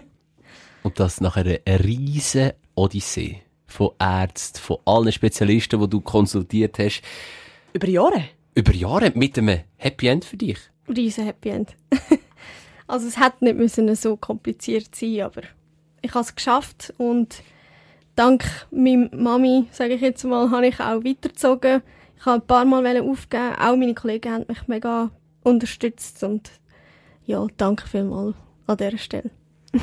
Und 0.82 1.00
das 1.00 1.20
nach 1.20 1.36
einer 1.36 1.58
riesen 1.66 2.52
Odyssee 2.74 3.42
von 3.66 3.90
Ärzten, 3.98 4.60
von 4.60 4.78
allen 4.84 5.12
Spezialisten, 5.12 5.80
die 5.80 5.88
du 5.88 6.00
konsultiert 6.00 6.78
hast. 6.78 7.02
Über 7.72 7.88
Jahre? 7.88 8.24
Über 8.54 8.72
Jahre 8.72 9.12
mit 9.14 9.36
einem 9.36 9.60
Happy 9.76 10.06
End 10.06 10.24
für 10.24 10.36
dich. 10.36 10.58
Riesen 10.88 11.24
Happy 11.24 11.50
End. 11.50 11.76
also 12.86 13.08
es 13.08 13.18
hätte 13.18 13.44
nicht 13.44 13.56
müssen 13.56 13.94
so 13.96 14.16
kompliziert 14.16 14.94
sein, 14.94 15.22
aber 15.22 15.42
ich 16.02 16.14
habe 16.14 16.24
es 16.24 16.34
geschafft 16.34 16.94
und 16.98 17.42
dank 18.14 18.44
meiner 18.70 19.14
Mami, 19.14 19.66
sage 19.72 19.94
ich 19.94 20.00
jetzt 20.00 20.24
mal, 20.24 20.50
habe 20.50 20.68
ich 20.68 20.80
auch 20.80 21.04
weitergezogen. 21.04 21.82
Ich 22.18 22.26
habe 22.26 22.42
ein 22.42 22.46
paar 22.46 22.64
Mal 22.64 23.00
aufgeben, 23.00 23.54
auch 23.58 23.76
meine 23.76 23.94
Kollegen 23.94 24.32
haben 24.32 24.44
mich 24.48 24.66
mega 24.68 25.10
unterstützt 25.42 26.22
und 26.24 26.50
ja, 27.24 27.46
danke 27.56 27.86
vielmals 27.86 28.34
an 28.66 28.76
dieser 28.76 28.98
Stelle. 28.98 29.30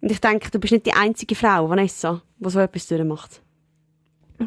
Und 0.00 0.10
ich 0.10 0.20
denke, 0.20 0.50
du 0.50 0.58
bist 0.58 0.72
nicht 0.72 0.84
die 0.84 0.92
einzige 0.92 1.34
Frau, 1.34 1.70
Vanessa, 1.70 2.20
die 2.38 2.50
so 2.50 2.60
etwas 2.60 2.86
durchmacht. 2.88 3.40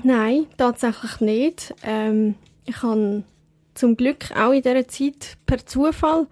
Nein, 0.04 0.46
tatsächlich 0.56 1.20
nicht. 1.20 1.74
Ähm, 1.82 2.36
ich 2.66 2.84
habe 2.84 3.24
zum 3.74 3.98
Glück 3.98 4.32
auch 4.38 4.52
in 4.52 4.62
dieser 4.62 4.88
Zeit 4.88 5.38
per 5.48 5.66
Zufall 5.66 6.28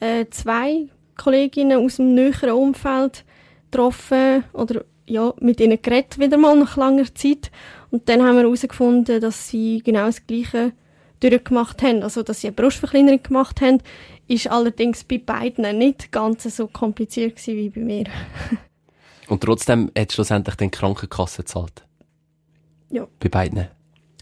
äh, 0.00 0.26
zwei 0.30 0.88
Kolleginnen 1.16 1.84
aus 1.84 1.96
dem 1.96 2.14
näheren 2.14 2.50
Umfeld 2.50 3.24
getroffen 3.70 4.44
oder 4.52 4.84
ja, 5.08 5.34
mit 5.40 5.60
ihnen 5.60 5.80
geredet 5.80 6.18
wieder 6.18 6.36
mal 6.36 6.56
nach 6.56 6.76
langer 6.76 7.14
Zeit. 7.14 7.50
Und 7.90 8.08
dann 8.08 8.22
haben 8.22 8.36
wir 8.36 8.42
herausgefunden, 8.42 9.20
dass 9.20 9.48
sie 9.48 9.82
genau 9.84 10.06
das 10.06 10.26
Gleiche 10.26 10.72
durchgemacht 11.20 11.82
haben. 11.82 12.02
Also, 12.02 12.22
dass 12.22 12.40
sie 12.40 12.48
eine 12.48 12.56
Brustverkleinerung 12.56 13.22
gemacht 13.22 13.60
haben, 13.60 13.78
ist 14.26 14.50
allerdings 14.50 15.04
bei 15.04 15.18
beiden 15.18 15.78
nicht 15.78 16.12
ganz 16.12 16.44
so 16.44 16.66
kompliziert 16.66 17.36
gewesen 17.36 17.56
wie 17.56 17.70
bei 17.70 17.80
mir. 17.80 18.04
Und 19.28 19.42
trotzdem 19.42 19.90
hat 19.96 20.12
schlussendlich 20.12 20.56
die 20.56 20.70
Krankenkasse 20.70 21.42
gezahlt? 21.42 21.84
Ja. 22.90 23.06
Bei 23.20 23.28
beiden? 23.28 23.68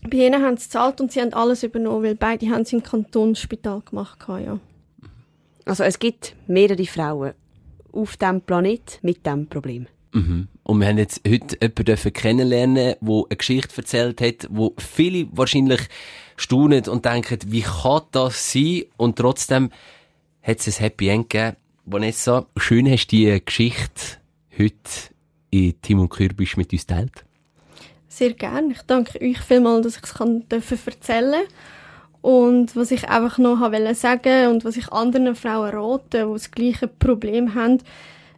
Bei 0.03 0.17
ihnen 0.19 0.43
haben 0.43 0.57
sie 0.57 0.65
gezahlt 0.65 1.01
und 1.01 1.13
sie 1.13 1.21
haben 1.21 1.33
alles 1.33 1.63
übernommen, 1.63 2.03
weil 2.03 2.15
beide 2.15 2.49
haben 2.51 2.63
es 2.63 2.73
im 2.73 2.83
Kantonsspital 2.83 3.83
gemacht, 3.83 4.19
ja. 4.29 4.59
Also 5.65 5.85
es 5.85 5.99
gibt 5.99 6.35
mehrere 6.47 6.85
Frauen 6.87 7.35
auf 7.93 8.17
diesem 8.17 8.41
Planet 8.41 8.99
mit 9.03 9.25
diesem 9.25 9.49
Problem. 9.49 9.87
Mhm. 10.13 10.49
Und 10.67 10.81
wir 10.81 10.89
haben 10.89 10.99
jetzt 10.99 11.21
heute 11.25 11.57
jemanden 11.63 12.13
kennenlernen, 12.13 12.97
der 13.01 13.23
eine 13.31 13.37
Geschichte 13.37 13.77
erzählt 13.77 14.21
hat, 14.21 14.49
wo 14.51 14.75
viele 14.79 15.29
wahrscheinlich 15.31 15.83
staunen 16.37 16.89
und 16.89 17.05
denken, 17.05 17.39
wie 17.47 17.63
kann 17.63 18.03
das 18.11 18.53
sein? 18.53 18.83
Und 18.97 19.15
trotzdem 19.17 19.71
hat 20.43 20.59
es 20.59 20.67
ein 20.67 20.83
Happy 20.83 21.09
End 21.09 21.31
gegeben. 21.31 21.57
Vanessa, 21.85 22.47
schön 22.57 22.91
hast 22.91 23.07
du 23.07 23.17
die 23.17 23.45
Geschichte 23.45 24.19
heute 24.59 24.75
in 25.51 25.81
Tim 25.83 26.01
und 26.01 26.09
Kürbisch 26.09 26.57
mit 26.57 26.73
uns 26.73 26.85
teilt. 26.85 27.25
Sehr 28.09 28.33
gerne. 28.33 28.73
Ich 28.73 28.83
danke 28.83 29.21
euch 29.21 29.39
vielmals, 29.39 29.85
dass 29.85 29.99
ich 29.99 30.71
es 30.73 30.87
erzählen 30.89 31.45
Und 32.23 32.75
was 32.75 32.91
ich 32.91 33.09
einfach 33.09 33.39
noch 33.39 33.61
wollte 33.61 33.95
sagen 33.95 34.49
und 34.49 34.65
was 34.65 34.77
ich 34.77 34.93
anderen 34.93 35.37
Frauen 35.37 35.71
rate, 35.73 36.27
die 36.27 36.33
das 36.33 36.51
gleiche 36.51 36.89
Problem 36.89 37.55
haben, 37.55 37.79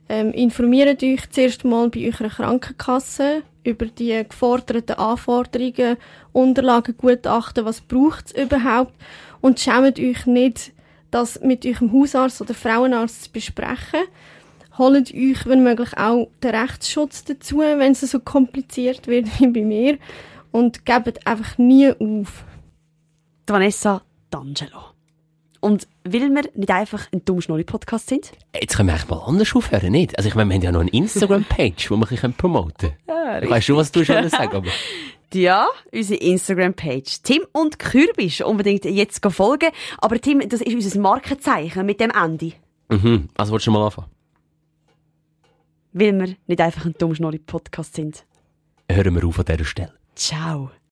ähm, 0.09 0.33
informiert 0.33 1.03
euch 1.03 1.31
zuerst 1.31 1.65
mal 1.65 1.91
bei 1.91 2.07
eurer 2.07 2.29
Krankenkasse 2.29 3.43
über 3.65 3.87
die 3.87 4.25
geforderten 4.29 4.97
Anforderungen, 4.97 5.97
Unterlagen, 6.33 6.97
Gutachten, 6.97 7.65
was 7.65 7.81
braucht 7.81 8.27
es 8.27 8.45
überhaupt 8.45 8.95
und 9.41 9.61
schämt 9.61 9.99
euch 9.99 10.27
nicht, 10.27 10.73
das 11.11 11.41
mit 11.41 11.67
eurem 11.67 11.93
Hausarzt 11.93 12.41
oder 12.41 12.55
Frauenarzt 12.55 13.25
zu 13.25 13.33
besprechen. 13.33 14.05
Holt 14.77 15.13
euch, 15.13 15.47
wenn 15.47 15.63
möglich, 15.63 15.97
auch 15.97 16.29
den 16.43 16.55
Rechtsschutz 16.55 17.25
dazu, 17.25 17.59
wenn 17.59 17.93
es 17.93 18.01
so 18.01 18.21
kompliziert 18.21 19.07
wird 19.07 19.27
wie 19.41 19.49
bei 19.49 19.63
mir 19.63 19.99
und 20.53 20.87
gebt 20.87 21.27
einfach 21.27 21.59
nie 21.59 21.91
auf. 21.91 22.45
Vanessa 23.47 24.03
D'Angelo. 24.31 24.98
Und 25.61 25.89
weil 26.05 26.31
wir 26.31 26.43
nicht 26.55 26.71
einfach 26.71 27.09
ein 27.13 27.25
dumm 27.25 27.41
Schnurri-Podcast 27.41 28.09
sind? 28.09 28.33
Jetzt 28.55 28.77
können 28.77 28.89
wir 28.89 28.95
eigentlich 28.95 29.09
mal 29.09 29.23
anders 29.27 29.55
aufhören, 29.55 29.91
nicht? 29.91 30.17
Also 30.17 30.29
ich 30.29 30.35
meine, 30.35 30.51
wir 30.51 30.57
haben 30.57 30.63
ja 30.63 30.73
noch 30.73 30.81
eine 30.81 30.91
Instagram-Page, 30.91 31.91
wo 31.91 31.97
wir 31.97 32.25
ein 32.25 32.33
promoten 32.35 32.73
können. 32.79 32.95
Ja, 33.29 33.51
weißt 33.51 33.69
du, 33.69 33.77
was 33.77 33.93
du 33.93 34.05
schon 34.05 34.27
sagen 34.31 34.57
aber 34.57 34.71
Ja, 35.35 35.67
unsere 35.93 36.21
Instagram-Page. 36.21 37.23
Tim 37.23 37.43
und 37.53 37.79
Kürbis. 37.79 38.41
Unbedingt 38.41 38.87
jetzt 38.87 39.25
folgen. 39.31 39.69
Aber 39.99 40.19
Tim, 40.19 40.49
das 40.49 40.63
ist 40.63 40.75
unser 40.75 41.01
Markenzeichen 41.01 41.85
mit 41.85 42.01
dem 42.01 42.11
Ende. 42.11 42.53
Mhm. 42.89 43.29
Also 43.37 43.53
willst 43.53 43.67
du 43.67 43.71
mal 43.71 43.85
anfangen? 43.85 44.09
Weil 45.93 46.19
wir 46.19 46.37
nicht 46.47 46.61
einfach 46.61 46.87
ein 46.87 46.95
dumm 46.99 47.15
Schnurri-Podcast 47.15 47.95
sind. 47.95 48.25
Hören 48.91 49.15
wir 49.15 49.27
auf 49.27 49.39
an 49.39 49.45
dieser 49.45 49.65
Stelle. 49.65 49.93
Ciao. 50.15 50.71